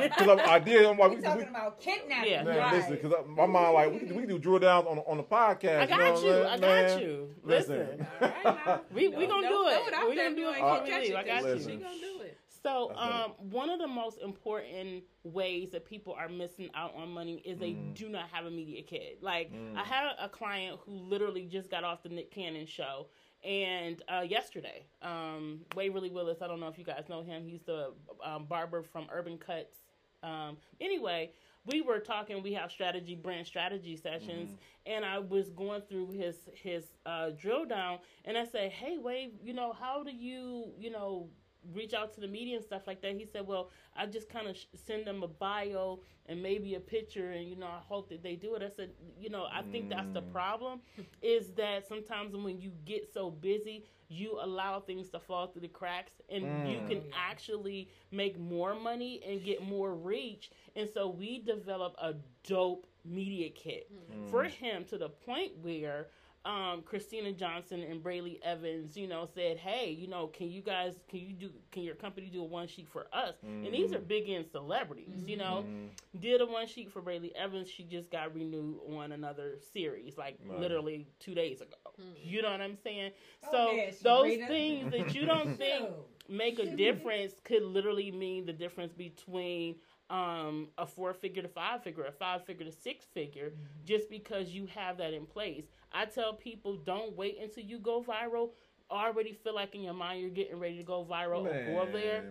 [0.00, 0.02] right.
[0.18, 0.86] Because I did.
[0.86, 2.30] I'm like, We we, talking we, about kidnapping.
[2.32, 2.42] Yeah.
[2.42, 2.72] man, Right.
[2.74, 5.22] listen, because my mom like we can, we can do drill downs on on the
[5.22, 5.80] podcast.
[5.80, 6.34] I got know you.
[6.34, 6.98] I'm I saying, got man?
[7.00, 7.34] you.
[7.44, 7.78] Listen.
[7.78, 8.06] Listen.
[8.20, 8.80] All right, now.
[8.92, 10.08] We- we gonna don't it.
[10.08, 11.16] We gonna do it you for ain't catch you.
[11.16, 11.58] I got you.
[11.60, 12.38] She gonna do it.
[12.64, 17.42] So, um, one of the most important ways that people are missing out on money
[17.44, 17.94] is they Mm.
[17.94, 19.22] do not have a media kit.
[19.22, 19.76] Like, Mm.
[19.76, 23.08] I had a client who literally just got off the Nick Cannon show,
[23.42, 26.40] and uh, yesterday, um, Waverly Willis.
[26.40, 27.44] I don't know if you guys know him.
[27.44, 27.92] He's the
[28.22, 29.76] um, barber from Urban Cuts.
[30.22, 31.32] Um, anyway,
[31.66, 32.42] we were talking.
[32.42, 34.56] We have strategy brand strategy sessions,
[34.86, 39.32] and I was going through his his uh, drill down, and I said, "Hey, Wave,
[39.42, 41.28] you know, how do you, you know?"
[41.72, 43.14] Reach out to the media and stuff like that.
[43.14, 46.80] He said, "Well, I just kind of sh- send them a bio and maybe a
[46.80, 49.62] picture, and you know, I hope that they do it." I said, "You know, I
[49.62, 50.22] think that's the Mm.
[50.22, 50.80] problem,
[51.22, 55.68] is that sometimes when you get so busy, you allow things to fall through the
[55.68, 56.82] cracks, and you Mm.
[56.82, 62.14] can actually make more money and get more reach." And so we develop a
[62.46, 63.98] dope media kit Mm.
[64.20, 66.08] for him to the point where
[66.44, 70.94] um, Christina Johnson and Brely Evans, you know, said, "Hey, you know, can you guys,
[71.08, 73.98] can you do, can your company do a one sheet for us?" And these are
[73.98, 75.64] big end celebrities, you know.
[75.66, 75.88] Mm.
[76.18, 77.68] Did a one sheet for Brely Evans.
[77.68, 80.58] She just got renewed on another series, like Right.
[80.58, 81.76] literally two days ago.
[82.22, 83.12] You know what I'm saying?
[83.42, 84.46] Go so ahead, those Sabrina.
[84.46, 86.28] things that you don't think Shoot.
[86.28, 89.76] make a difference could literally mean the difference between
[90.10, 93.84] um, a four figure to five figure, a five figure to six figure, Mm-hmm.
[93.84, 95.66] just because you have that in place.
[95.94, 98.50] I tell people don't wait until you go viral.
[98.90, 102.24] Already feel like in your mind you're getting ready to go viral or go there.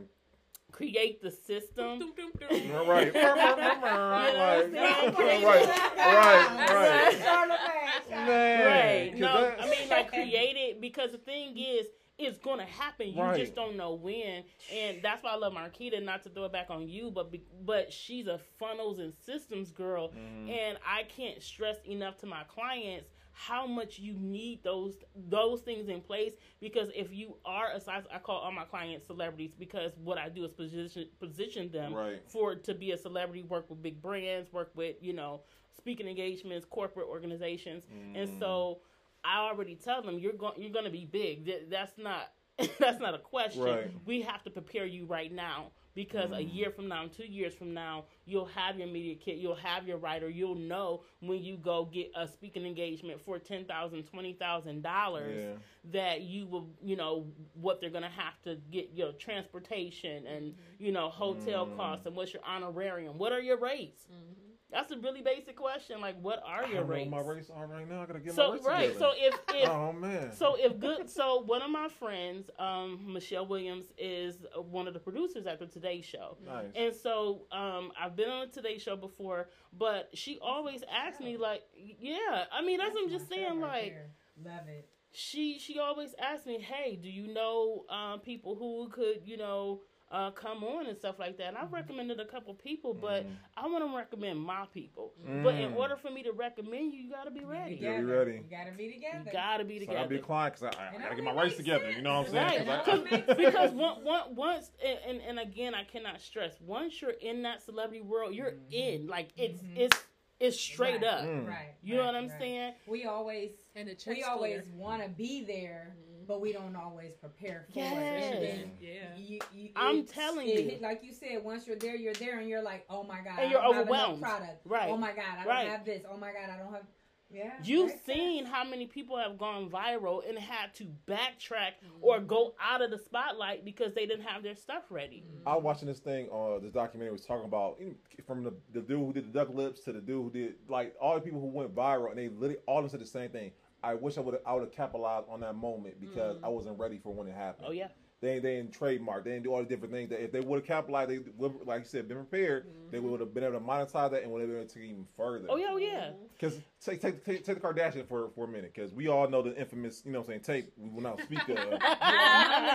[0.72, 2.00] Create the system.
[2.00, 2.72] Doom, doom, doom.
[2.88, 5.46] Right, right, right, You know what I'm saying?
[5.46, 8.10] right, right, right.
[8.10, 9.12] Man, Right.
[9.12, 11.88] 'cause No, that- I mean like create it because the thing is
[12.20, 13.08] it's gonna happen.
[13.14, 13.36] You Right.
[13.40, 16.02] just don't know when, and that's why I love Marquita.
[16.02, 19.72] Not to throw it back on you, but be, but she's a funnels and systems
[19.72, 20.50] girl, Mm-hmm.
[20.50, 24.94] and I can't stress enough to my clients how much you need those
[25.28, 29.08] those things in place because if you are a size I call all my clients
[29.08, 32.22] celebrities because what I do is position position them Right.
[32.28, 35.42] for to be a celebrity work with big brands work with you know
[35.76, 38.40] speaking engagements corporate organizations and Mm.
[38.40, 38.80] so
[39.24, 42.32] I already tell them you're going you're going to be big Th- that's not
[42.80, 43.92] that's not a question Right.
[44.06, 46.54] we have to prepare you right now because a mm.
[46.54, 49.98] year from now, two years from now, you'll have your media kit, you'll have your
[49.98, 54.82] writer, you'll know when you go get a speaking engagement for ten thousand, twenty thousand
[54.82, 55.92] dollars Yeah.
[55.92, 60.84] that you will, you know, what they're gonna have to get your transportation and mm-hmm.
[60.84, 61.78] you know hotel Mm.
[61.78, 64.06] costs and what's your honorarium, what are your rates?
[64.12, 64.43] Mm-hmm.
[64.74, 66.02] That's a really basic question.
[66.02, 67.12] Like, what are I your don't know rates?
[67.12, 68.02] what my race are right now.
[68.02, 69.00] I gotta get my so race right, together.
[69.00, 70.32] so if if oh man.
[70.34, 75.00] so if good, so one of my friends, um, Michelle Williams, is one of the
[75.00, 76.66] producers at the Today Show, nice.
[76.76, 81.38] and so um, I've been on the Today Show before, but she always asks me
[81.38, 83.96] like, yeah, I mean that's what I'm just saying, like
[84.44, 84.90] love it.
[85.12, 89.82] she she always asks me, hey, do you know um, people who could you know
[90.14, 91.48] uh, come on and stuff like that?
[91.48, 93.26] And I've recommended a couple people, but
[93.58, 95.12] I want to recommend my people.
[95.44, 95.76] But in Mm.
[95.76, 97.76] order for me to recommend you, you got to be ready.
[97.76, 98.32] You got to be ready.
[98.34, 99.24] You gotta be together.
[99.26, 100.00] You got to be So together.
[100.00, 101.90] I'll be a client because I, I gotta get my makes race together.
[101.90, 102.68] You know what I'm saying?
[102.68, 106.22] Right, 'Cause I- That makes because one, one, once, and, and, and again, I cannot
[106.22, 106.62] stress.
[106.62, 109.08] Once you're in that celebrity world, you're in.
[109.08, 109.78] Like it's Mhm.
[109.78, 110.06] it's
[110.40, 111.04] it's straight Right.
[111.06, 111.22] up.
[111.26, 111.48] Mm.
[111.48, 111.74] Right.
[111.82, 112.40] You know right, what I'm right.
[112.40, 112.74] saying?
[112.86, 115.96] We always And the checks we always want to be there,
[116.28, 118.36] but we don't always prepare for Yes.
[118.36, 118.60] it.
[118.60, 119.16] And Yeah.
[119.16, 120.80] you- you- I'm it's- telling it- you.
[120.80, 123.52] like you said, once you're there, you're there, and you're like, oh my god, And
[123.52, 124.18] you're don't have overwhelmed.
[124.20, 124.62] enough product.
[124.66, 124.90] Right.
[124.90, 125.68] Oh my god, I don't Right.
[125.68, 126.04] have this.
[126.10, 126.86] Oh my god, I don't have.
[127.32, 127.52] Yeah.
[127.64, 128.54] You've seen sense.
[128.54, 133.00] how many people have gone viral and had to backtrack or go out of the
[133.00, 135.24] spotlight because they didn't have their stuff ready.
[135.48, 137.80] I was watching this thing, uh, this documentary was talking about
[138.28, 140.94] from the, the dude who did the duck lips to the dude who did like
[141.02, 143.32] all the people who went viral, and they literally all of them said the same
[143.32, 143.52] thing.
[143.84, 146.44] I wish I would I would have capitalized on that moment because mm.
[146.44, 147.68] I wasn't ready for when it happened.
[147.70, 147.88] Oh yeah,
[148.22, 149.26] They they didn't trademark.
[149.26, 150.10] They didn't do all the different things.
[150.10, 152.66] That if they would have capitalized, they would, like you said, been prepared.
[152.92, 153.10] They mm-hmm.
[153.12, 154.88] would have been able to monetize that and would have been able to take it
[154.88, 155.48] even further.
[155.50, 155.90] oh yeah, oh yeah.
[156.12, 156.24] Mm-hmm.
[156.34, 159.42] Because take, take take take the Kardashian for for a minute, because we all know
[159.42, 160.74] the infamous, you know, what I'm saying tape.
[160.78, 161.58] We will not speak of.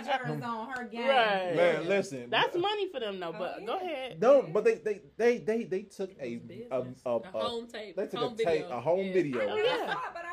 [0.09, 1.09] Yeah, on her game.
[1.09, 1.55] Right.
[1.57, 2.31] Man, listen.
[2.31, 3.29] That's money for them though.
[3.35, 3.67] Oh, But yeah.
[3.67, 4.21] go ahead.
[4.21, 6.69] No, but they they they they they took a Business.
[7.05, 7.97] a, a, A home tape.
[7.97, 8.69] they took home a tape video.
[8.77, 9.13] a home Yeah.
[9.13, 9.41] video.
[9.41, 9.87] I Oh, never yeah.
[9.87, 10.25] saw it, but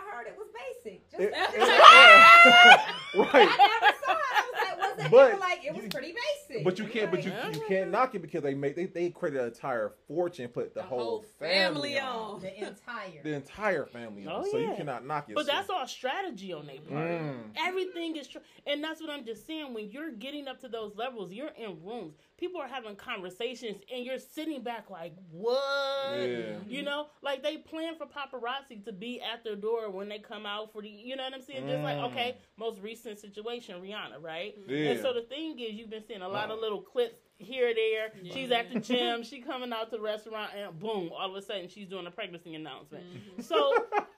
[0.85, 1.11] I heard it was basic.
[1.11, 3.49] Just It- I it- never right.
[4.05, 4.19] saw it.
[4.57, 6.63] I was like, was it But like it was you- pretty basic?
[6.63, 7.11] But you can't.
[7.11, 7.49] But you Yeah.
[7.51, 10.79] you can't knock it because they made they, they created an entire fortune, put the,
[10.81, 12.15] The whole, whole family, family on.
[12.35, 12.39] on.
[12.41, 13.23] the entire.
[13.23, 14.43] the entire family on.
[14.45, 15.35] Oh, so you cannot knock it.
[15.35, 17.07] But that's all strategy on their part.
[17.09, 17.37] Mm.
[17.57, 19.73] Everything is true, and that's what I'm just saying.
[19.73, 22.15] When you're getting up to those levels, you're in rooms.
[22.37, 26.57] People are having conversations, and you're sitting back like, "What?" Yeah.
[26.67, 30.45] You know, like they plan for paparazzi to be at their door when they come
[30.45, 30.89] out for the.
[30.89, 31.67] You know what I'm saying?
[31.67, 32.11] Just like Mm.
[32.11, 34.53] okay, most recent situation, Rihanna, right?
[34.67, 34.91] Yeah.
[34.91, 38.11] And so the thing is, you've been seeing a lot of little clips here, there.
[38.21, 38.33] Yeah.
[38.33, 39.23] She's at the gym.
[39.29, 41.09] she coming out to the restaurant, and boom!
[41.17, 43.03] All of a sudden, she's doing a pregnancy announcement.
[43.41, 43.55] So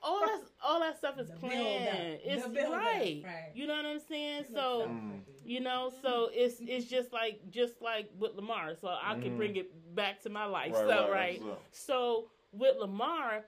[0.03, 1.53] all that all that stuff is The planned.
[1.85, 2.19] build-up.
[2.23, 3.21] It's The build-up, right.
[3.25, 3.51] right.
[3.55, 4.45] You know what I'm saying?
[4.53, 4.87] So.
[4.87, 5.19] Mm.
[5.45, 8.75] you know, so it's it's just like just like with Lamar.
[8.79, 9.37] So I can Mhm.
[9.37, 10.73] bring it back to my life.
[10.73, 11.57] Right, so right, right.
[11.71, 13.45] So with Lamar,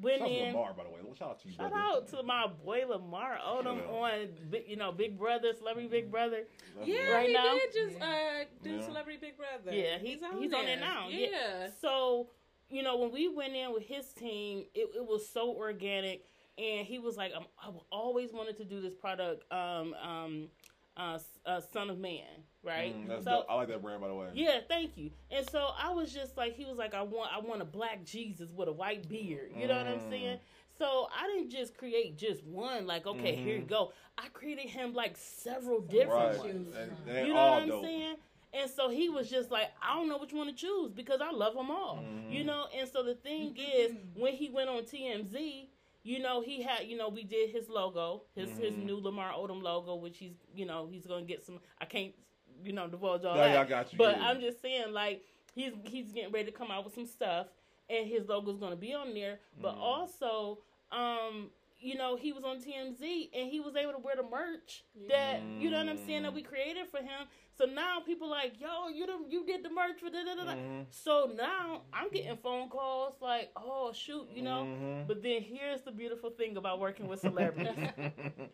[0.00, 0.54] went Shout out to in.
[0.54, 0.98] Lamar, by the way.
[1.18, 1.84] Shout out to you, Shout brother.
[1.86, 3.84] out to my boy Lamar Odom Yeah.
[3.92, 4.28] on,
[4.66, 6.44] you know, Big Brother, Celebrity Big Brother.
[6.82, 7.54] Yeah, Right he now?
[7.54, 8.82] did just uh, do Yeah.
[8.84, 9.72] Celebrity Big Brother.
[9.76, 11.08] Yeah, he- he's on there now.
[11.08, 11.28] Yeah.
[11.30, 11.70] Yeah.
[11.80, 12.30] So,
[12.68, 16.24] you know, when we went in with his team, it, it was so organic,
[16.58, 20.50] and he was like, um, "I've always wanted to do this product, um, um,
[20.96, 22.24] uh, uh, Son of Man,
[22.64, 23.46] right?" Mm, so, dope.
[23.48, 24.28] I like that brand, by the way.
[24.34, 25.10] yeah, thank you.
[25.30, 28.04] And so I was just like, he was like, I want, I want a black
[28.04, 29.52] Jesus with a white beard.
[29.54, 30.08] You know what I'm Mm.
[30.08, 30.38] saying?
[30.78, 32.86] So I didn't just create just one.
[32.86, 33.68] Like, okay, here you Mhm.
[33.68, 33.92] go.
[34.18, 36.38] I created him like several different Right.
[36.38, 36.66] ones.
[36.68, 37.82] Choose And, and they You know what I'm dope.
[37.84, 38.16] saying?
[38.52, 41.30] And so he was just like, I don't know which one to choose because I
[41.30, 42.04] love them all.
[42.04, 42.30] Mhm.
[42.30, 45.70] You know, and so the thing is, when he went on TMZ,
[46.04, 48.84] you know, he had, you know, we did his logo, his his Mhm.
[48.84, 51.60] new Lamar Odom logo, which he's, you know, he's gonna get some.
[51.80, 52.14] I can't,
[52.62, 53.52] you know, divulge all Yeah, that.
[53.54, 53.98] yeah, I got you.
[53.98, 54.28] But yeah.
[54.28, 55.22] I'm just saying, like,
[55.54, 57.46] he's he's getting ready to come out with some stuff,
[57.88, 59.40] and his logo's gonna be on there.
[59.60, 59.80] But Mhm.
[59.80, 60.58] also,
[60.92, 61.50] um,
[61.80, 65.42] you know, he was on TMZ and he was able to wear the merch that
[65.60, 67.28] you know what I'm saying that we created for him.
[67.58, 70.44] So now people like, yo, you done, you did the merch for da da da.
[70.44, 70.54] da.
[70.54, 70.86] Mhm.
[70.90, 74.64] So now I'm getting phone calls like, oh shoot, you know.
[74.64, 75.06] Mhm.
[75.08, 77.76] But then here's the beautiful thing about working with celebrities.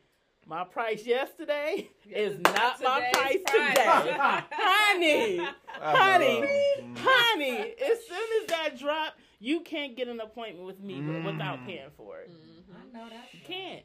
[0.46, 3.84] my price yesterday is not my price today's today.
[4.52, 5.40] honey,
[5.80, 6.40] honey,
[6.96, 7.74] honey.
[7.80, 11.24] As soon as that drop, you can't get an appointment with me Mm.
[11.24, 12.30] without paying for it.
[12.30, 12.74] Mhm.
[12.74, 13.28] I know that.
[13.32, 13.84] You can't.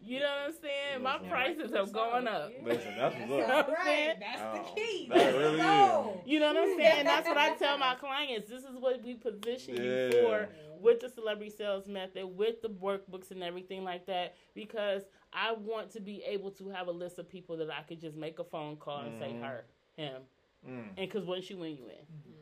[0.00, 1.02] You know what I'm saying?
[1.02, 1.28] My Listen.
[1.30, 2.50] prices have gone up.
[2.62, 3.68] Listen, that's That's what's all up.
[3.68, 4.14] right.
[4.20, 5.06] That's Oh, the key.
[5.08, 6.26] that That's really the is.
[6.26, 7.04] You know what I'm saying?
[7.04, 8.50] That's what I tell my clients.
[8.50, 10.48] This is what we position you for
[10.80, 15.04] with the celebrity sales method, with the workbooks and everything like that, because
[15.34, 18.16] I want to be able to have a list of people that I could just
[18.16, 19.42] make a phone call and say Mhm.
[19.42, 19.64] her,
[19.96, 20.22] him,
[20.66, 20.86] Mm.
[20.88, 21.96] and because once you win, you win.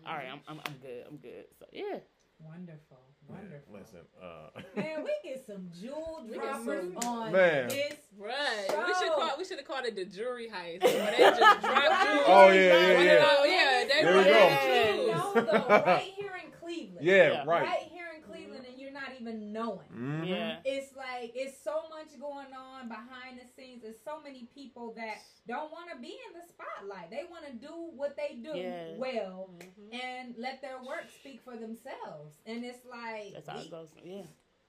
[0.07, 1.05] All right, I'm, I'm I'm good.
[1.09, 1.47] I'm good.
[1.59, 1.99] So yeah,
[2.41, 2.99] Wonderful.
[3.29, 3.73] Wonderful.
[3.73, 7.69] Listen, uh, Man, we get some jewel droppers on Man.
[7.69, 7.95] this.
[8.19, 8.67] Right.
[8.69, 9.31] We should call.
[9.39, 10.83] We should have called it the jury heist.
[10.83, 11.63] Where they just drop
[12.07, 12.25] jewels.
[12.27, 13.13] oh yeah, yeah, One yeah.
[13.15, 13.85] of those- yeah.
[13.85, 14.39] They There drop you go.
[14.39, 15.33] Yes.
[15.35, 15.87] Jewels.
[15.87, 17.07] right here in Cleveland.
[17.07, 17.45] Yeah, Yeah.
[17.47, 17.63] right.
[17.63, 19.89] Right here in Cleveland, and you're not even knowing.
[19.93, 20.27] Mhm.
[20.29, 20.59] yeah.
[20.65, 23.83] It's like it's so much going on behind the scenes.
[23.83, 25.17] There's so many people that
[25.47, 27.11] don't want to be in the spotlight.
[27.11, 28.95] They want to do what they do Yeah.
[28.97, 29.95] well Mhm.
[30.03, 32.37] and let their work speak for themselves.
[32.47, 33.89] And it's like That's how we, it goes.
[34.05, 34.23] Yeah.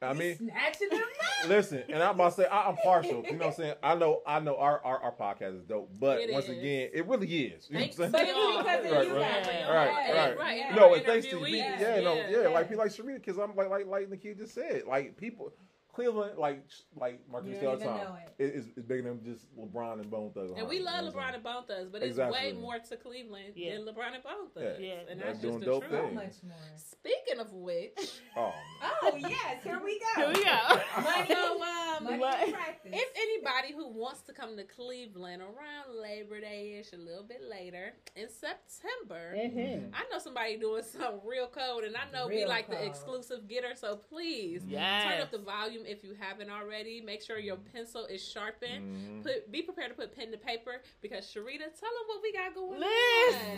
[0.04, 1.50] I mean, snatching them up.
[1.50, 3.24] listen, and I'm about to say I, I'm partial.
[3.26, 3.74] You know what I'm saying?
[3.84, 6.52] I know, I know our our, our podcast is dope, but It once is.
[6.58, 7.68] again, it really is.
[7.70, 8.30] You know Thanks what I'm But saying?
[8.30, 8.58] it's y'all.
[8.64, 9.44] because of Right, you right.
[9.44, 9.48] guys.
[9.48, 10.38] Right, right.
[10.40, 10.58] Right.
[10.58, 10.76] yes.
[10.76, 12.30] No, and thanks to you, yeah, Yeah, no, yeah.
[12.44, 15.54] yeah, like people like Sherita, because I'm like like like Nikki just said, like people,
[15.94, 16.64] Cleveland, like
[16.96, 18.44] like Marcus You said all the time, know it.
[18.44, 20.52] it is is bigger than just LeBron and Bone Thugs.
[20.58, 21.34] And we You know love LeBron saying?
[21.36, 22.40] and Bone Thugs, but it's Exactly.
[22.40, 23.76] way more to Cleveland Yeah.
[23.76, 24.80] than LeBron and Bone Thugs.
[24.80, 24.88] Yeah.
[24.88, 25.00] Yeah.
[25.12, 26.02] And They're that's doing just the dope truth.
[26.02, 26.16] Things.
[26.16, 26.78] much more.
[26.78, 30.06] Speaking of which, Oh, Oh yes, here we go.
[30.16, 31.02] Here we go.
[31.04, 32.52] Money, so um, money What?
[32.52, 32.92] practice.
[32.92, 37.42] if anybody who wants to come to Cleveland around Labor Day ish, a little bit
[37.48, 39.92] later in September, Mhm.
[39.94, 42.88] I know somebody doing something real cold, and I know we Real like the cold.
[42.88, 43.76] exclusive getter.
[43.76, 45.04] So please Yes.
[45.04, 47.02] turn up the volume if you haven't already.
[47.02, 48.96] Make sure your pencil is sharpened.
[48.98, 49.24] mhm.
[49.24, 52.54] Put, be prepared to put pen to paper because Sherita, tell them what we got
[52.56, 52.90] going on.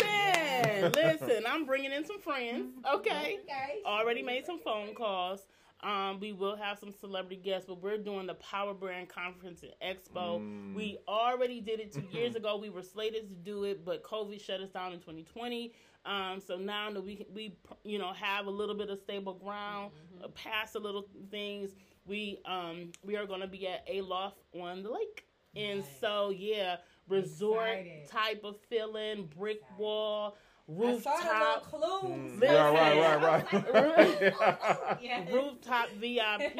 [0.01, 1.43] Listen, listen.
[1.47, 2.73] I'm bringing in some friends.
[2.93, 3.39] Okay.
[3.43, 3.81] Okay.
[3.85, 5.45] Already made some phone calls.
[5.83, 9.73] Um, we will have some celebrity guests, but we're doing the Power Brand Conference and
[9.83, 10.39] Expo.
[10.39, 10.73] Mm.
[10.73, 12.57] We already did it two years ago.
[12.57, 15.73] We were slated to do it, but COVID shut us down in 2020.
[16.05, 19.91] Um, so now that we we you know have a little bit of stable ground,
[20.23, 21.71] uh, past a little things,
[22.05, 25.25] we um we are going to be at a loft on the lake,
[25.55, 25.89] and Nice.
[25.99, 26.77] so yeah,
[27.07, 28.07] resort Excited.
[28.09, 29.77] type of feeling, brick Excited.
[29.79, 30.37] wall,
[30.67, 31.73] I saw the rooftop.
[31.73, 32.11] little clues.
[32.19, 32.55] Mm, Listen.
[32.55, 34.97] right, right, right, right.
[35.01, 35.29] Yes.
[35.33, 36.55] rooftop VIP.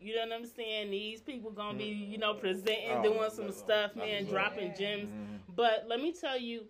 [0.00, 0.90] You know what I'm saying?
[0.90, 4.84] These people gonna be, you know, presenting, Oh, doing some stuff, man, That's dropping awesome.
[4.84, 5.08] gems.
[5.08, 5.54] Mhm.
[5.56, 6.64] But let me tell you,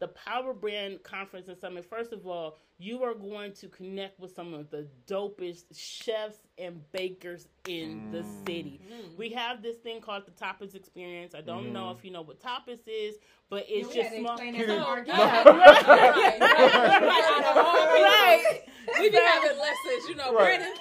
[0.00, 1.84] the Power Brand Conference and Summit.
[1.84, 6.80] First of all, you are going to connect with some of the dopest chefs and
[6.92, 8.46] bakers in the Mm.
[8.46, 8.80] city.
[8.92, 9.16] Mm.
[9.16, 11.34] We have this thing called the Tapas Experience.
[11.34, 11.96] I don't know Mhm.
[11.98, 13.16] if you know what tapas is,
[13.48, 14.38] but it's we just had to small.
[14.40, 14.44] Oh,
[15.06, 15.44] yeah.
[17.94, 18.62] Right.
[19.00, 20.32] We be having lessons, you know.
[20.34, 20.60] Right.
[20.60, 20.72] Brandon,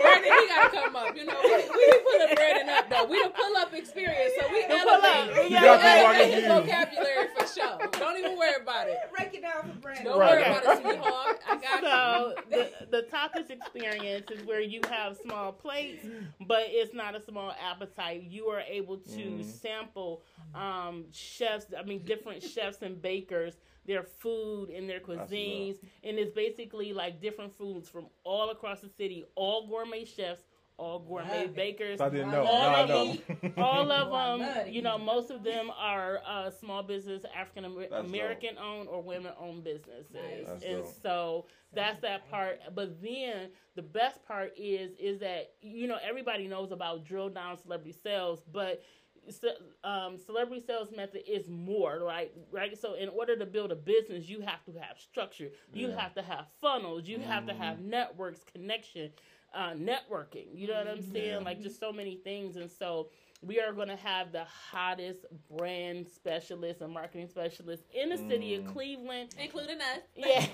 [0.00, 1.16] Brandon, he gotta come up.
[1.16, 3.04] You know, we, we be putting Brandon up though.
[3.06, 5.04] We the pull up experience, so we The pull-up.
[5.04, 5.44] elevate.
[5.44, 7.78] We got people elevate his vocabulary for sure.
[7.92, 8.98] Don't even worry about it.
[9.16, 10.04] Break it down for Brandon.
[10.06, 10.30] Don't Right.
[10.30, 11.19] worry about it, sweetheart.
[11.46, 16.04] I got So the the tapas experience is where you have small plates,
[16.46, 18.22] but it's not a small appetite.
[18.22, 19.44] You are able to Mhm.
[19.44, 20.22] sample
[20.54, 21.66] um, chefs.
[21.78, 23.56] I mean, different chefs and bakers.
[23.86, 28.88] Their food and their cuisines, and it's basically like different foods from all across the
[28.88, 29.24] city.
[29.34, 30.44] All gourmet chefs,
[30.80, 32.00] all gourmet Love bakers.
[32.00, 32.44] I didn't know.
[32.44, 33.04] All Now I of know.
[33.42, 38.56] them- all of them, you know, most of them are uh, small business, African American
[38.58, 40.62] owned or women owned businesses, Nice.
[40.64, 40.94] And dope.
[41.02, 42.60] so that's that part.
[42.74, 47.56] But then the best part is is that you know everybody knows about drill down
[47.58, 48.82] celebrity sales, but
[49.30, 53.76] ce- um, celebrity sales method is more right right so in order to build a
[53.76, 56.00] business you have to have structure you Yeah.
[56.00, 59.10] have to have funnels you have to have networks connection
[59.54, 61.38] uh, networking you know what i'm saying Yeah.
[61.38, 63.08] like just so many things and so
[63.42, 65.24] we are going to have the hottest
[65.56, 68.72] brand specialists and marketing specialists in the city of Mm.
[68.72, 70.00] cleveland including us.
[70.14, 70.48] yes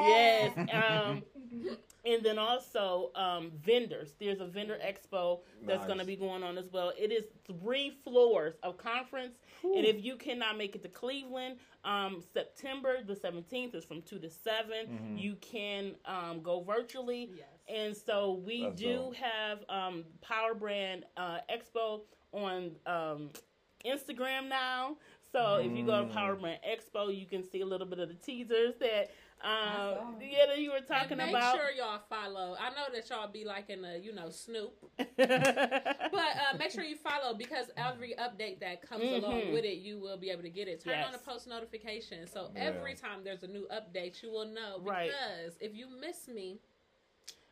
[0.00, 1.22] yes um
[2.06, 4.14] and then also um, vendors.
[4.18, 5.86] There's a vendor expo that's Nice.
[5.86, 6.92] going to be going on as well.
[6.98, 12.22] It is three floors of conference, and if you cannot make it to Cleveland, um,
[12.32, 15.20] September the 17th is from two to 7 Mhm.
[15.22, 17.46] You can um, go virtually, Yes.
[17.74, 19.14] And so we That's do dope.
[19.16, 22.00] have um, Power Brand uh, Expo
[22.32, 23.30] on um,
[23.86, 24.96] Instagram now.
[25.32, 26.12] So if you go to Mm.
[26.12, 29.10] Power Brand Expo, you can see a little bit of the teasers that
[29.42, 31.56] I um, yeah that you were talking and make about.
[31.56, 32.56] sure y'all follow.
[32.60, 36.70] I know that y'all be like in the, you know, Snoop, but but uh, make
[36.72, 39.52] sure you follow because every update that comes along Mhm.
[39.54, 40.82] with it, you will be able to get it.
[40.84, 42.62] Turn on the post notifications, so Yeah.
[42.64, 44.80] every time there's a new update, you will know.
[44.82, 45.10] Right.
[45.10, 46.58] Because if you miss me,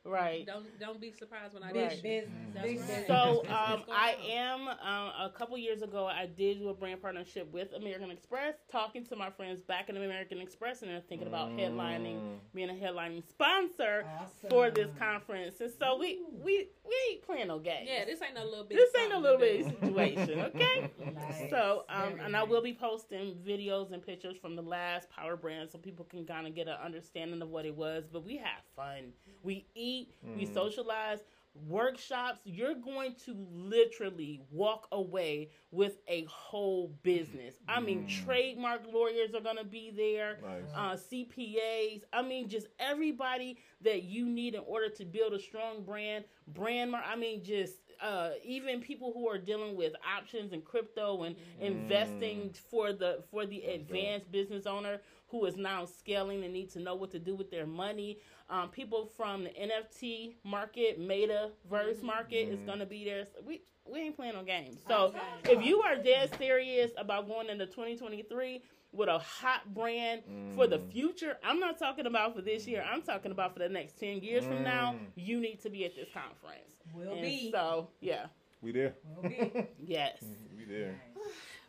[0.09, 0.47] right.
[0.47, 2.89] don't don't be surprised when I Big miss business.
[2.89, 3.07] Right.
[3.07, 6.07] So um, I am um, a couple years ago.
[6.07, 9.97] I did do a brand partnership with American Express, talking to my friends back in
[9.97, 12.39] American Express, and they're thinking about headlining, Mm.
[12.55, 14.51] being a headlining sponsor Awesome.
[14.51, 15.61] for this conference.
[15.61, 17.89] And so we we we ain't playing no games.
[17.91, 18.77] Yeah, this ain't no little bit.
[18.79, 20.91] this ain't a little bit situation, okay?
[21.15, 21.51] Nice.
[21.51, 25.37] So, um, Very and I will be posting videos and pictures from the last Power
[25.37, 28.05] Brand so people can kind of get an understanding of what it was.
[28.11, 29.13] But we have fun.
[29.43, 30.55] We eat, we Mm.
[30.55, 31.21] socialize,
[31.55, 32.41] workshops.
[32.45, 37.57] You're going to literally walk away with a whole business.
[37.69, 38.09] I mean, Mm.
[38.09, 40.71] trademark lawyers are going to be there Nice.
[40.75, 42.05] uh, CPAs.
[42.13, 46.25] I mean, just everybody that you need in order to build a strong brand.
[46.47, 51.35] Brand, I mean, just uh, even people who are dealing with options and crypto and
[51.59, 56.81] investing for the for the advanced business owner who is now scaling and need to
[56.81, 58.19] know what to do with their money.
[58.51, 62.67] Um, people from the NFT market, Metaverse market is Mhm.
[62.67, 63.25] going to be there.
[63.27, 64.83] So we we ain't playing no games.
[64.87, 65.15] So
[65.45, 68.63] if you are dead serious about going into 2023
[68.93, 70.23] with a hot brand
[70.55, 70.93] for the Mm.
[70.93, 72.83] future, I'm not talking about for this year.
[72.87, 74.93] I'm talking about for the next 10 years from now.
[74.95, 75.07] Mm.
[75.17, 76.69] You need to be at this conference.
[76.95, 77.51] Will And be.
[77.51, 78.27] So, yeah.
[78.61, 78.95] We there.
[79.05, 79.67] Will be.
[79.79, 80.23] Yes.
[80.57, 81.01] we there.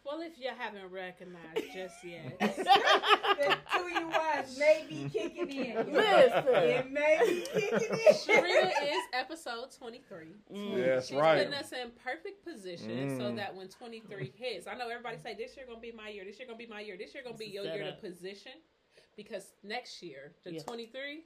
[0.10, 5.93] Well, if you haven't recognized just yet, the two you watch may be kicking in.
[5.93, 6.45] Listen.
[6.47, 8.14] It may be kicking in.
[8.16, 10.26] Sherita is episode 23.
[10.51, 10.72] Mm.
[10.78, 11.38] Yeah, that's She's right.
[11.38, 13.36] putting us in perfect position so Mm.
[13.36, 16.39] that when 23 hits, I know everybody say this year gonna be my year, this
[16.39, 18.53] year gonna be my year, this year gonna be your year to position
[19.16, 20.62] because next year, the Yeah.
[20.64, 21.26] 23,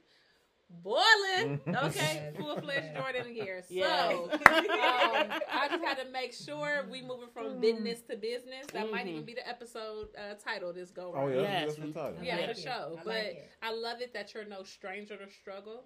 [0.70, 3.64] boiling, okay, full fledged Jordan here.
[3.68, 4.10] Yes.
[4.10, 8.66] So, um, I just had to make sure we moving from business to business.
[8.72, 9.10] That might Mhm.
[9.10, 11.66] even be the episode uh, title this go Oh yeah, Yes.
[11.66, 12.18] that's, that's the title.
[12.24, 12.58] Yeah, like for it.
[12.58, 12.72] sure.
[12.72, 13.50] I but like it.
[13.62, 15.84] I love it that you're no stranger to struggle.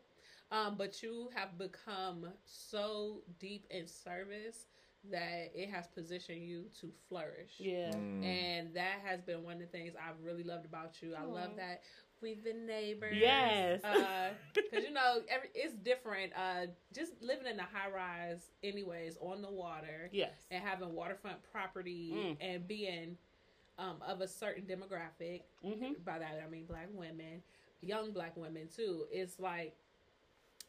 [0.50, 4.66] Um, but you have become so deep in service
[5.10, 7.52] that it has positioned you to flourish.
[7.58, 7.90] Yeah.
[7.94, 8.24] Mm.
[8.24, 11.14] And that has been one of the things I've really loved about you.
[11.14, 11.82] I love that
[12.22, 13.16] we've been neighbors.
[13.18, 13.80] Yes.
[14.54, 16.32] Because, you know, every, it's different.
[16.36, 20.32] Uh, just living in a high rise, anyways, on the water Yes.
[20.50, 22.36] and having waterfront property Mm.
[22.40, 23.16] and being
[23.78, 27.42] um, of a certain demographic hmm by that I mean black women,
[27.80, 29.06] young black women too.
[29.12, 29.76] It's like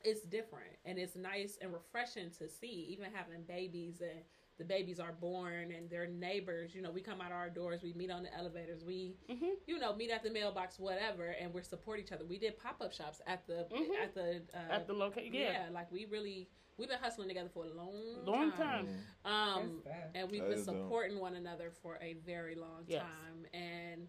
[0.04, 2.88] it's different and it's nice and refreshing to see.
[2.91, 4.20] Even having babies and
[4.60, 6.76] the babies are born and their neighbors.
[6.76, 9.80] You know, we come out our doors, we meet on the elevators, we hmm you
[9.80, 12.26] know meet at the mailbox, whatever, and we support each other.
[12.26, 14.03] We did pop up shops at the Mhm.
[14.03, 15.34] at the uh, At the location.
[15.34, 15.51] yeah.
[15.51, 15.70] Yeah.
[15.72, 18.88] like we really we've been hustling together for a long Long time.
[19.24, 19.26] time.
[19.26, 19.84] Um,
[20.14, 20.76] and we've That been is dope.
[20.76, 23.01] supporting one another for a very long Yes.
[23.03, 24.07] time and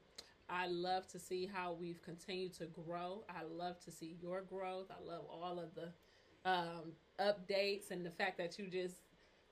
[0.48, 4.90] i love to see how we've continued to grow i love to see your growth
[4.90, 5.92] i love all of the
[6.44, 8.96] um, updates and the fact that you just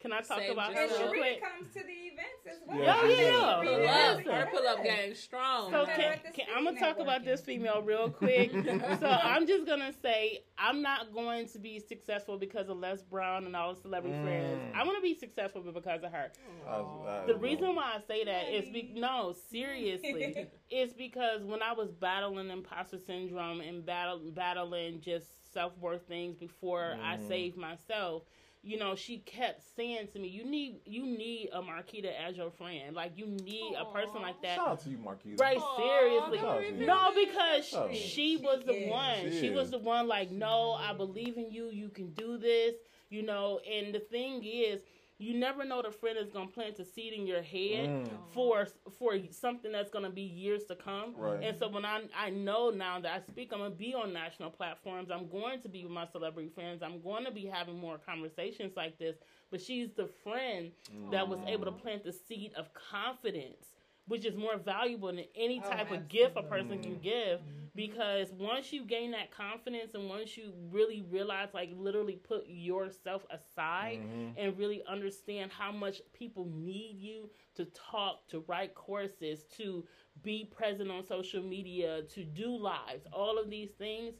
[0.00, 1.42] Can I talk Save about And her real quick?
[1.42, 2.78] comes to the events as well.
[2.78, 3.42] Yeah, I she think does.
[3.42, 4.12] Sherita pull Yeah.
[4.12, 4.84] up is her pull up good.
[4.84, 8.52] game strong So can, can, I'm gonna talk about this female real quick.
[9.00, 13.44] so I'm just gonna say I'm not going to be successful because of Les Brown
[13.46, 14.22] and all the celebrity Mm.
[14.22, 14.60] friends.
[14.76, 16.30] I'm gonna be successful because of her.
[16.68, 21.60] I I The reason why I say that is be, no seriously is because when
[21.60, 27.26] I was battling imposter syndrome and battle, battling just self worth things before I Mhm.
[27.28, 28.22] saved myself.
[28.62, 32.50] You know, she kept saying to me, "You need, you need a Marquita as your
[32.50, 32.94] friend.
[32.94, 35.40] Like, you need a person like that." Shout out to you, Marquita.
[35.40, 36.38] Right, Aw, seriously.
[36.38, 36.86] Shout out to you.
[36.86, 37.92] No, because Oh.
[37.92, 39.30] she was the She one.
[39.30, 41.70] She She was the one like, no, I believe in you.
[41.70, 42.74] You can do this.
[43.10, 44.80] You know, and the thing is,
[45.20, 48.08] you never know the friend is gonna plant a seed in your head Mm.
[48.32, 48.66] for
[48.98, 51.14] for something that's gonna be years to come.
[51.16, 51.42] Right.
[51.42, 54.50] And so when I I know now that I speak, I'm gonna be on national
[54.50, 55.10] platforms.
[55.10, 56.82] I'm going to be with my celebrity friends.
[56.82, 59.16] I'm going to be having more conversations like this.
[59.50, 60.70] But she's the friend
[61.10, 63.66] that was able to plant the seed of confidence,
[64.08, 67.40] which is more valuable than any Oh, type of gift a person can give.
[67.76, 73.24] Because once you gain that confidence and once you really realize, like, literally put yourself
[73.30, 74.34] aside Mhm.
[74.36, 79.86] and really understand how much people need you to talk, to write courses, to
[80.22, 84.14] be present on social media, to do lives, all of these things.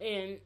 [0.00, 0.40] And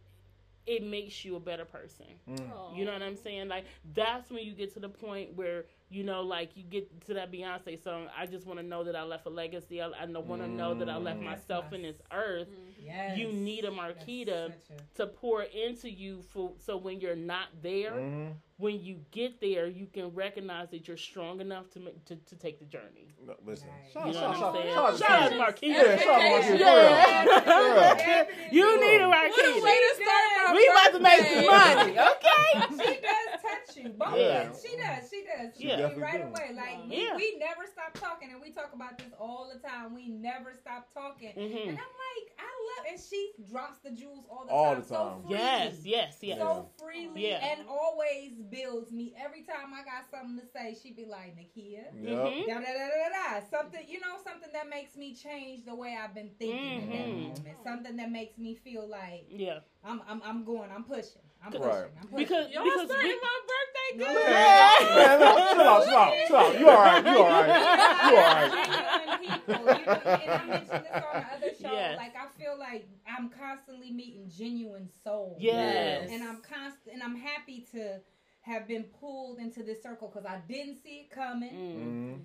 [0.66, 2.07] it makes you a better person.
[2.28, 2.76] Mm.
[2.76, 3.49] You know what I'm saying?
[3.49, 3.64] Like
[3.95, 7.30] that's when you get to the point where you know, like you get to that
[7.30, 8.07] Beyonce song.
[8.16, 9.80] I just want to know that I left a legacy.
[9.82, 11.24] I, I want to know that I left Mm.
[11.24, 12.49] myself in this earth.
[12.82, 13.18] Yes.
[13.18, 17.49] You need a That's Marquita a- to pour into you for so when you're not
[17.62, 18.32] there, Mhm.
[18.59, 22.36] When you get there, you can recognize that you're strong enough to make, to, to
[22.36, 23.09] take the journey.
[23.26, 24.74] No, Listen, shout, You know shout, what shout, I'm saying?
[24.74, 25.62] shout, Shout out shout, to shout, Marquita.
[25.68, 26.59] Yeah, shout out Marquita.
[26.59, 27.24] Yeah.
[27.24, 27.94] Yeah.
[27.94, 28.57] Definitely.
[28.59, 29.88] You need a What a way Marquita.
[29.88, 32.53] to start my We about to make some money, okay?
[32.70, 33.88] she does touch you.
[33.90, 34.50] Both Yeah.
[34.50, 35.11] of She does.
[35.11, 35.57] She does.
[35.59, 35.76] She Yeah.
[35.76, 36.28] do Definitely right do.
[36.28, 36.50] away.
[36.55, 37.16] Like we, Yeah.
[37.16, 39.94] we never stop talking, and we talk about this all the time.
[39.94, 41.68] We never stop talking, Mhm.
[41.68, 44.82] and I'm like, I love, and she drops the jewels all the All time.
[44.82, 45.22] the time.
[45.22, 45.38] So freely.
[45.40, 46.38] Yes, yes, yes.
[46.38, 47.44] So freely Yeah.
[47.44, 49.14] and always builds me.
[49.22, 51.95] Every time I got something to say, she'd be like, Nakia, Yep.
[51.95, 52.47] Mhm.
[52.47, 53.09] da da da da
[53.40, 53.47] da.
[53.51, 57.07] Something, you know, something that makes me change the way I've been thinking in that
[57.09, 57.22] Mhm.
[57.38, 57.57] moment.
[57.64, 59.61] Something that makes me feel like Yeah.
[59.84, 61.90] I'm, I'm, I'm going, I'm pushing, I'm pushing, Right.
[62.01, 62.16] I'm pushing.
[62.16, 64.30] Because Y'all because we, my birthday No, good.
[64.30, 66.59] Man, man, chill out, chill out, chill out.
[66.59, 67.05] You all right?
[67.05, 68.11] You all right?
[68.11, 69.20] You all right?
[69.22, 71.72] People, you know, and I mentioned this on the other show.
[71.72, 71.97] Yes.
[71.97, 75.36] Like I feel like I'm constantly meeting genuine souls.
[75.40, 76.09] yes.
[76.11, 78.01] and I'm constant, and I'm happy to
[78.43, 81.76] have been pulled into this circle because I didn't see it coming, Mm.
[81.78, 82.20] Mhm.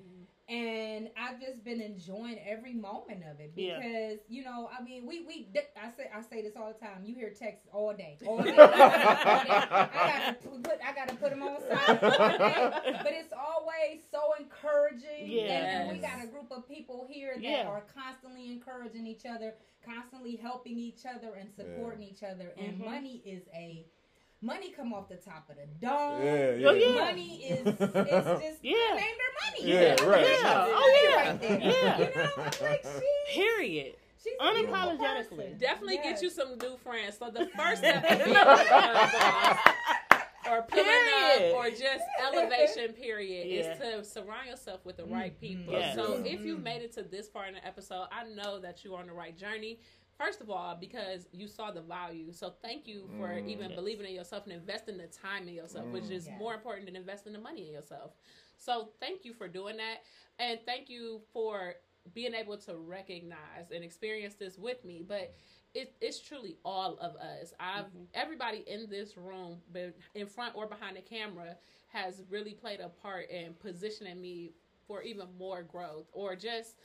[0.50, 3.78] and I've just been enjoying every moment of it Yeah.
[3.80, 5.48] because you know, I mean, we we
[5.80, 7.04] I say I say this all the time.
[7.06, 8.50] You hear texts all day, all day.
[8.50, 8.74] all day.
[8.74, 13.34] I got to put I got to put them on silent all day, but it's
[13.34, 15.40] always so encouraging.
[15.50, 17.68] And we got a group of people here that Yeah.
[17.68, 19.54] are constantly encouraging each other,
[19.86, 22.54] constantly helping each other and supporting each other.
[22.58, 22.86] And Mhm.
[22.86, 23.86] money is a
[24.42, 26.24] money come off the top of the dome.
[26.24, 26.68] Yeah, yeah.
[26.68, 27.06] Oh, yeah.
[27.06, 28.76] Money is it's just Yeah.
[28.92, 29.72] Named her money.
[29.72, 30.26] Yeah, right.
[30.42, 30.66] Yeah.
[30.70, 31.16] Oh, yeah.
[31.30, 31.60] right there.
[31.60, 31.98] Yeah.
[32.00, 33.96] You know, I'm like she, Period.
[34.24, 35.30] she's Unapologetically.
[35.30, 35.58] beautiful.
[35.60, 36.06] Definitely Yes.
[36.14, 37.18] get you some new friends.
[37.18, 39.58] So the first step of being a boss
[40.50, 41.52] or pulling Period.
[41.52, 43.74] up or just elevation period Yeah.
[43.74, 45.40] is to surround yourself with the right Mhm.
[45.42, 45.74] people.
[45.74, 45.96] Yes.
[45.96, 46.36] So Yes.
[46.40, 49.08] if you made it to this part in the episode, I know that you're on
[49.08, 49.80] the right journey.
[50.18, 52.32] First of all, because you saw the value.
[52.32, 53.48] So thank you for Mm.
[53.48, 53.76] even Yes.
[53.76, 56.12] believing in yourself and investing the time in yourself, which Mm.
[56.12, 56.40] is Yes.
[56.40, 58.16] more important than investing the money in yourself.
[58.58, 60.04] So thank you for doing that.
[60.40, 61.76] And thank you for
[62.14, 65.04] being able to recognize and experience this with me.
[65.04, 65.36] But
[65.74, 67.54] it, it's truly all of us.
[67.60, 68.08] I've Mhm.
[68.14, 72.90] everybody in this room, but in front or behind the camera, has really played a
[72.90, 74.56] part in positioning me
[74.88, 76.78] for even more growth or just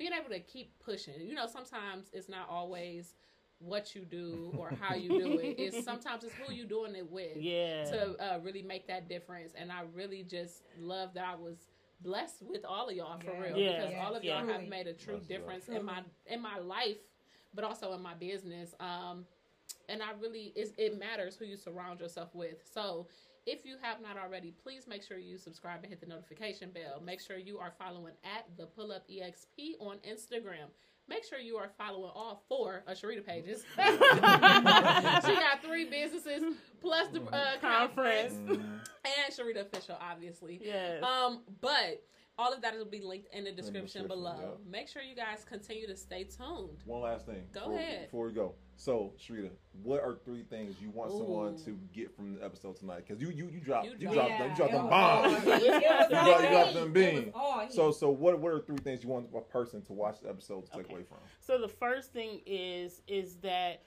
[0.00, 1.20] being able to keep pushing.
[1.20, 3.12] You know, sometimes it's not always
[3.58, 5.56] what you do or how you do it.
[5.58, 7.84] It's sometimes it's who you doing it with Yeah.
[7.84, 9.52] to uh, really make that difference.
[9.54, 11.68] And I really just love that I was
[12.00, 13.42] blessed with all of y'all for Yeah.
[13.42, 13.72] real Yeah.
[13.76, 14.52] because all of y'all Yeah.
[14.54, 15.38] have made a true That's right.
[15.38, 16.96] difference in my in my life,
[17.52, 18.74] but also in my business.
[18.80, 19.26] Um,
[19.90, 22.56] and I really it's, it matters who you surround yourself with.
[22.72, 23.06] So.
[23.46, 27.00] If you have not already, please make sure you subscribe and hit the notification bell.
[27.04, 30.68] Make sure you are following at the Pull Up EXP on Instagram.
[31.08, 33.64] Make sure you are following all four of Sherita pages.
[33.76, 33.82] she
[35.34, 38.34] got three businesses plus the uh, conference Conference.
[38.34, 38.80] Mhm.
[39.04, 40.60] and Sherita official, obviously.
[40.62, 41.02] yes.
[41.02, 42.04] Um, but
[42.38, 44.36] all of that will be linked in the description, description, below.
[44.62, 44.70] yeah.
[44.70, 46.82] Make sure you guys continue to stay tuned.
[46.84, 47.42] One last thing.
[47.52, 48.04] Go before, ahead.
[48.04, 49.50] Before we go, so Sherita,
[49.82, 53.04] what are three things you want someone to get from the episode tonight?
[53.06, 55.34] Because you you you dropped You you, dropped- dropped them, you dropped it them bombs.
[55.34, 55.48] all heat.
[55.48, 55.62] It was
[56.10, 57.74] You all dropped- you dropped them It beans.
[57.74, 60.64] So so what what are three things you want a person to watch the episode
[60.66, 61.18] to take away from?
[61.40, 63.82] So the first thing is is that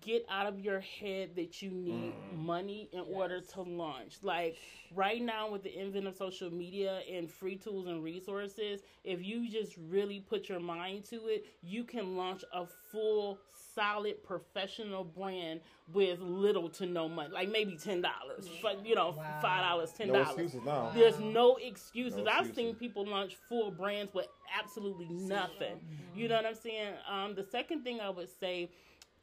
[0.00, 2.38] get out of your head that you need Mm.
[2.38, 4.16] money in order to launch.
[4.22, 4.56] Like
[4.94, 9.48] right now with the advent of social media and free tools and resources, if you
[9.48, 13.40] just really put your mind to it, you can launch a full
[13.74, 15.60] solid professional brand
[15.92, 17.32] with little to no money.
[17.32, 18.48] Like maybe ten dollars.
[18.62, 19.38] But you know, Wow.
[19.40, 20.28] five dollars, ten No dollars.
[20.30, 20.90] excuses now.
[20.94, 22.18] There's no excuses.
[22.18, 22.56] No I've excuses.
[22.56, 24.26] seen people launch full brands with
[24.58, 25.80] absolutely nothing.
[26.14, 26.94] You know what I'm saying?
[27.08, 28.70] Um, the second thing I would say,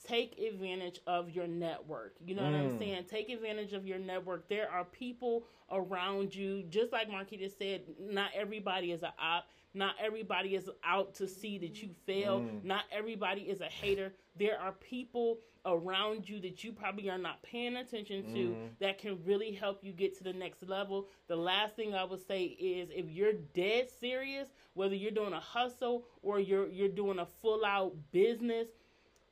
[0.07, 2.15] take advantage of your network.
[2.25, 2.79] You know what I'm Mm.
[2.79, 3.03] saying?
[3.05, 4.47] Take advantage of your network.
[4.49, 9.49] There are people around you, just like Marquita said, not everybody is a op.
[9.75, 12.41] Not everybody is out to see that you fail.
[12.41, 12.63] Mm.
[12.63, 14.13] Not everybody is a hater.
[14.35, 18.77] There are people around you that you probably are not paying attention to Mhm.
[18.79, 21.07] that can really help you get to the next level.
[21.27, 25.39] The last thing I would say is if you're dead serious, whether you're doing a
[25.39, 28.67] hustle or you're you're doing a full out business,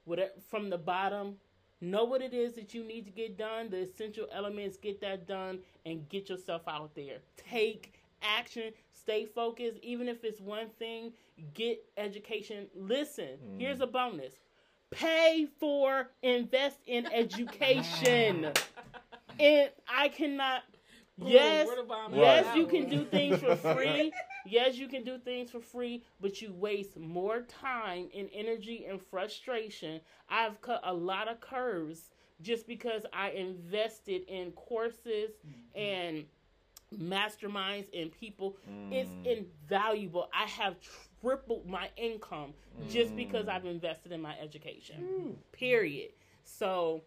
[0.05, 1.35] whatever from the bottom,
[1.79, 5.27] know what it is that you need to get done, the essential elements, get that
[5.27, 7.17] done and get yourself out there.
[7.37, 11.11] Take action, stay focused, even if it's one thing,
[11.53, 12.67] get education.
[12.75, 13.59] Listen, Mm.
[13.59, 14.33] here's a bonus.
[14.91, 18.51] pay for, invest in education.
[19.39, 20.63] and I cannot.
[21.17, 22.19] Yes, Word of vomit.
[22.19, 24.11] yes, you can do things for free.
[24.45, 29.01] Yes, you can do things for free, but you waste more time and energy and
[29.01, 30.01] frustration.
[30.29, 32.11] I've cut a lot of curves
[32.41, 35.79] just because I invested in courses mm-hmm.
[35.79, 36.25] and
[36.97, 38.57] masterminds and people.
[38.91, 39.45] It's mm.
[39.69, 40.29] invaluable.
[40.33, 40.75] I have
[41.21, 42.53] tripled my income
[42.89, 43.49] just because mm.
[43.49, 44.95] I've invested in my education.
[45.01, 45.35] Mm.
[45.53, 46.09] Period.
[46.43, 47.01] So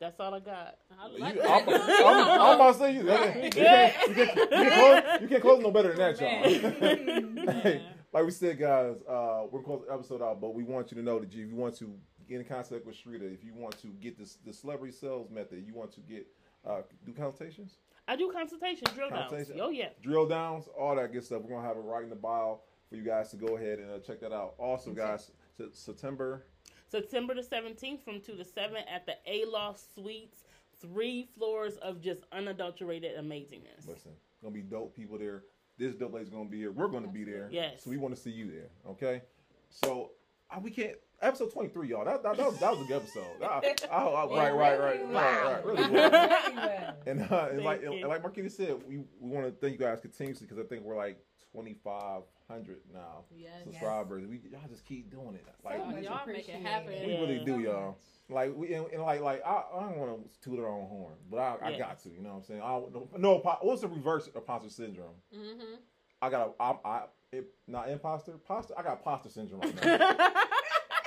[0.00, 0.78] that's all I got.
[0.98, 2.02] I You, like I'm, that.
[2.06, 3.00] I'm, I'm about to say you.
[3.00, 7.52] You can't, you, can't, you, can't close, you can't close no better than that, y'all.
[7.62, 10.96] hey, like we said, guys, uh, we're close the episode out, but we want you
[10.96, 11.92] to know that if you want to
[12.28, 15.64] get in contact with Sherita, if you want to get this the celebrity sales method,
[15.66, 16.26] you want to get
[16.66, 19.50] uh, do consultations, I do consultations, drill downs.
[19.60, 19.88] Oh yeah.
[20.00, 21.42] drill downs, all that good stuff.
[21.42, 23.90] We're gonna have it right in the bio for you guys to go ahead and
[23.90, 24.54] uh, check that out.
[24.58, 25.30] Also, guys,
[25.72, 26.44] September.
[26.90, 30.44] September the 17th from 2 to 7 at the Aloft Suites.
[30.80, 33.86] Three floors of just unadulterated amazingness.
[33.88, 35.42] Listen, gonna be dope people there.
[35.76, 36.70] This dope lady's gonna be here.
[36.70, 37.48] We're gonna be there.
[37.50, 37.82] Yes.
[37.82, 38.70] So we want to see you there.
[38.88, 39.22] Okay.
[39.70, 40.12] So
[40.50, 40.94] uh, we can't.
[41.20, 42.04] Episode twenty three, y'all.
[42.04, 43.24] That, that, that, was, that was a good episode.
[43.42, 45.52] I, I, I, right, right, right, really right, well.
[45.52, 46.10] right, really Really well.
[46.12, 46.94] well.
[47.06, 48.00] And, uh, and like Thank you.
[48.00, 50.84] and like Marquita said, we, we want to thank you guys continuously because I think
[50.84, 51.18] we're like
[51.52, 53.64] twenty five hundred now Yes.
[53.64, 54.26] subscribers.
[54.26, 55.44] We y'all just keep doing it.
[55.64, 56.92] Like So y'all make it happen.
[56.92, 57.20] we Yeah.
[57.20, 57.96] really do, y'all.
[58.30, 61.14] Like we and, and like like I, I don't want to toot our own horn,
[61.30, 62.10] but I, I got to.
[62.10, 62.60] You know what I'm saying?
[62.62, 63.38] I don't- no.
[63.62, 65.14] What's the reverse imposter syndrome?
[65.34, 65.74] Mm-hmm.
[66.20, 67.02] I got a, I, I,
[67.32, 68.74] it, not imposter, pasta.
[68.76, 70.26] I got pasta syndrome right now.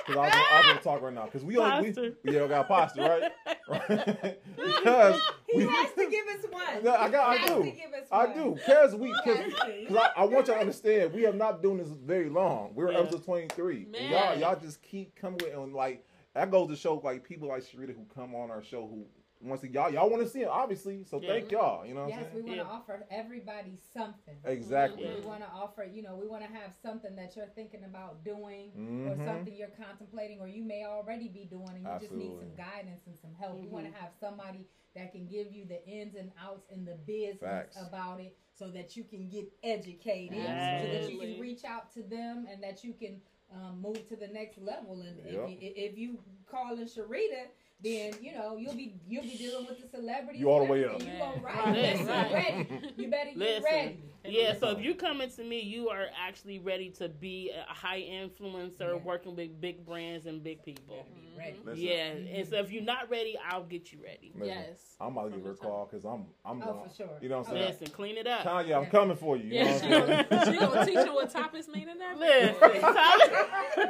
[0.04, 1.26] Because I was, I was gonna talk right now.
[1.26, 2.12] Because we only, Pasta.
[2.24, 3.30] we, yeah, I got pasta, right?
[3.68, 4.38] right?
[4.56, 5.20] because
[5.52, 6.82] He we, has to give us one.
[6.84, 7.56] No, I got- I has do.
[7.62, 8.34] to give us I one.
[8.36, 8.54] do.
[8.54, 9.52] Because we, because.
[9.88, 12.72] Cause I, I want y'all to understand, we have not been doing this very long.
[12.74, 13.00] We're Yeah.
[13.00, 16.76] episode twenty three, and y'all y'all just keep coming with and like that goes to
[16.76, 19.04] show like people like Sherita who come on our show who
[19.42, 21.04] wants to y'all y'all want to see it obviously.
[21.04, 21.28] So Yeah.
[21.28, 21.84] thank y'all.
[21.84, 22.70] You know what Yes, I'm we want to Yeah.
[22.70, 24.36] offer everybody something.
[24.44, 25.04] Exactly.
[25.04, 25.14] Yeah.
[25.16, 28.24] We want to offer, you know, we want to have something that you're thinking about
[28.24, 29.10] doing Mhm.
[29.10, 32.54] or something you're contemplating or you may already be doing and you just need some
[32.54, 33.58] guidance and some help.
[33.58, 36.94] We want to have somebody that can give you the ins and outs in the
[37.06, 37.76] business Facts.
[37.88, 42.02] about it so that you can get educated, so that you can reach out to
[42.02, 43.20] them and that you can
[43.50, 45.02] um, move to the next level.
[45.02, 45.26] And Yep.
[45.26, 47.48] if, you, if you call in Sherita,
[47.82, 50.40] then you know you'll be you'll be dealing with the celebrities.
[50.40, 51.00] You all the way up.
[51.00, 51.42] You go Man.
[51.42, 51.64] right.
[51.74, 51.98] Right.
[51.98, 52.32] You Right.
[52.32, 52.68] ready.
[52.96, 53.62] You better get Listen.
[53.64, 53.98] ready.
[54.24, 58.02] Yeah, so if you're coming to me, you are actually ready to be a high
[58.02, 58.94] influencer Yeah.
[59.04, 61.04] working with big brands and big people.
[61.36, 61.80] Better be ready.
[61.82, 62.64] Listen, Yeah, and so mm-hmm.
[62.64, 64.32] if you're not ready, I'll get you ready.
[64.34, 64.96] listen, Yes.
[65.00, 66.88] I'm about to give her a call because I'm I'm Oh, going.
[66.88, 67.08] for sure.
[67.20, 67.70] You know what I'm Oh, saying?
[67.80, 68.42] Listen, clean it up.
[68.44, 68.88] Tanya, I'm Yeah.
[68.90, 69.44] coming for you.
[69.44, 71.98] you Yeah, know she what I'm gonna, she gonna teach you what topics mean and
[72.18, 72.80] Listen, everything.
[72.80, 73.48] Tyler-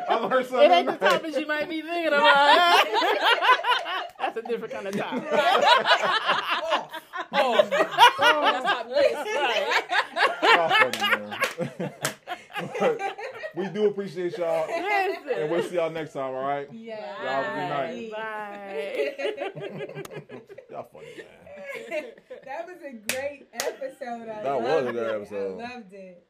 [0.08, 0.70] I learned something.
[0.70, 1.10] it ain't the tonight.
[1.10, 2.86] topics you might be thinking about.
[4.18, 5.24] That's a different kind of topic.
[7.34, 9.14] Oh, that's top list.
[9.14, 9.84] Right.
[10.42, 10.98] Y'all funny,
[11.78, 11.92] man.
[12.78, 13.00] But
[13.56, 16.34] we do appreciate y'all, and we'll see y'all next time.
[16.34, 16.68] All right?
[16.72, 16.98] Yeah.
[17.22, 18.10] Y'all have a good night.
[18.12, 20.02] Bye.
[20.70, 22.04] y'all funny, man.
[22.44, 24.28] that was a great episode.
[24.28, 25.60] I That was a good episode.
[25.60, 26.26] I loved it.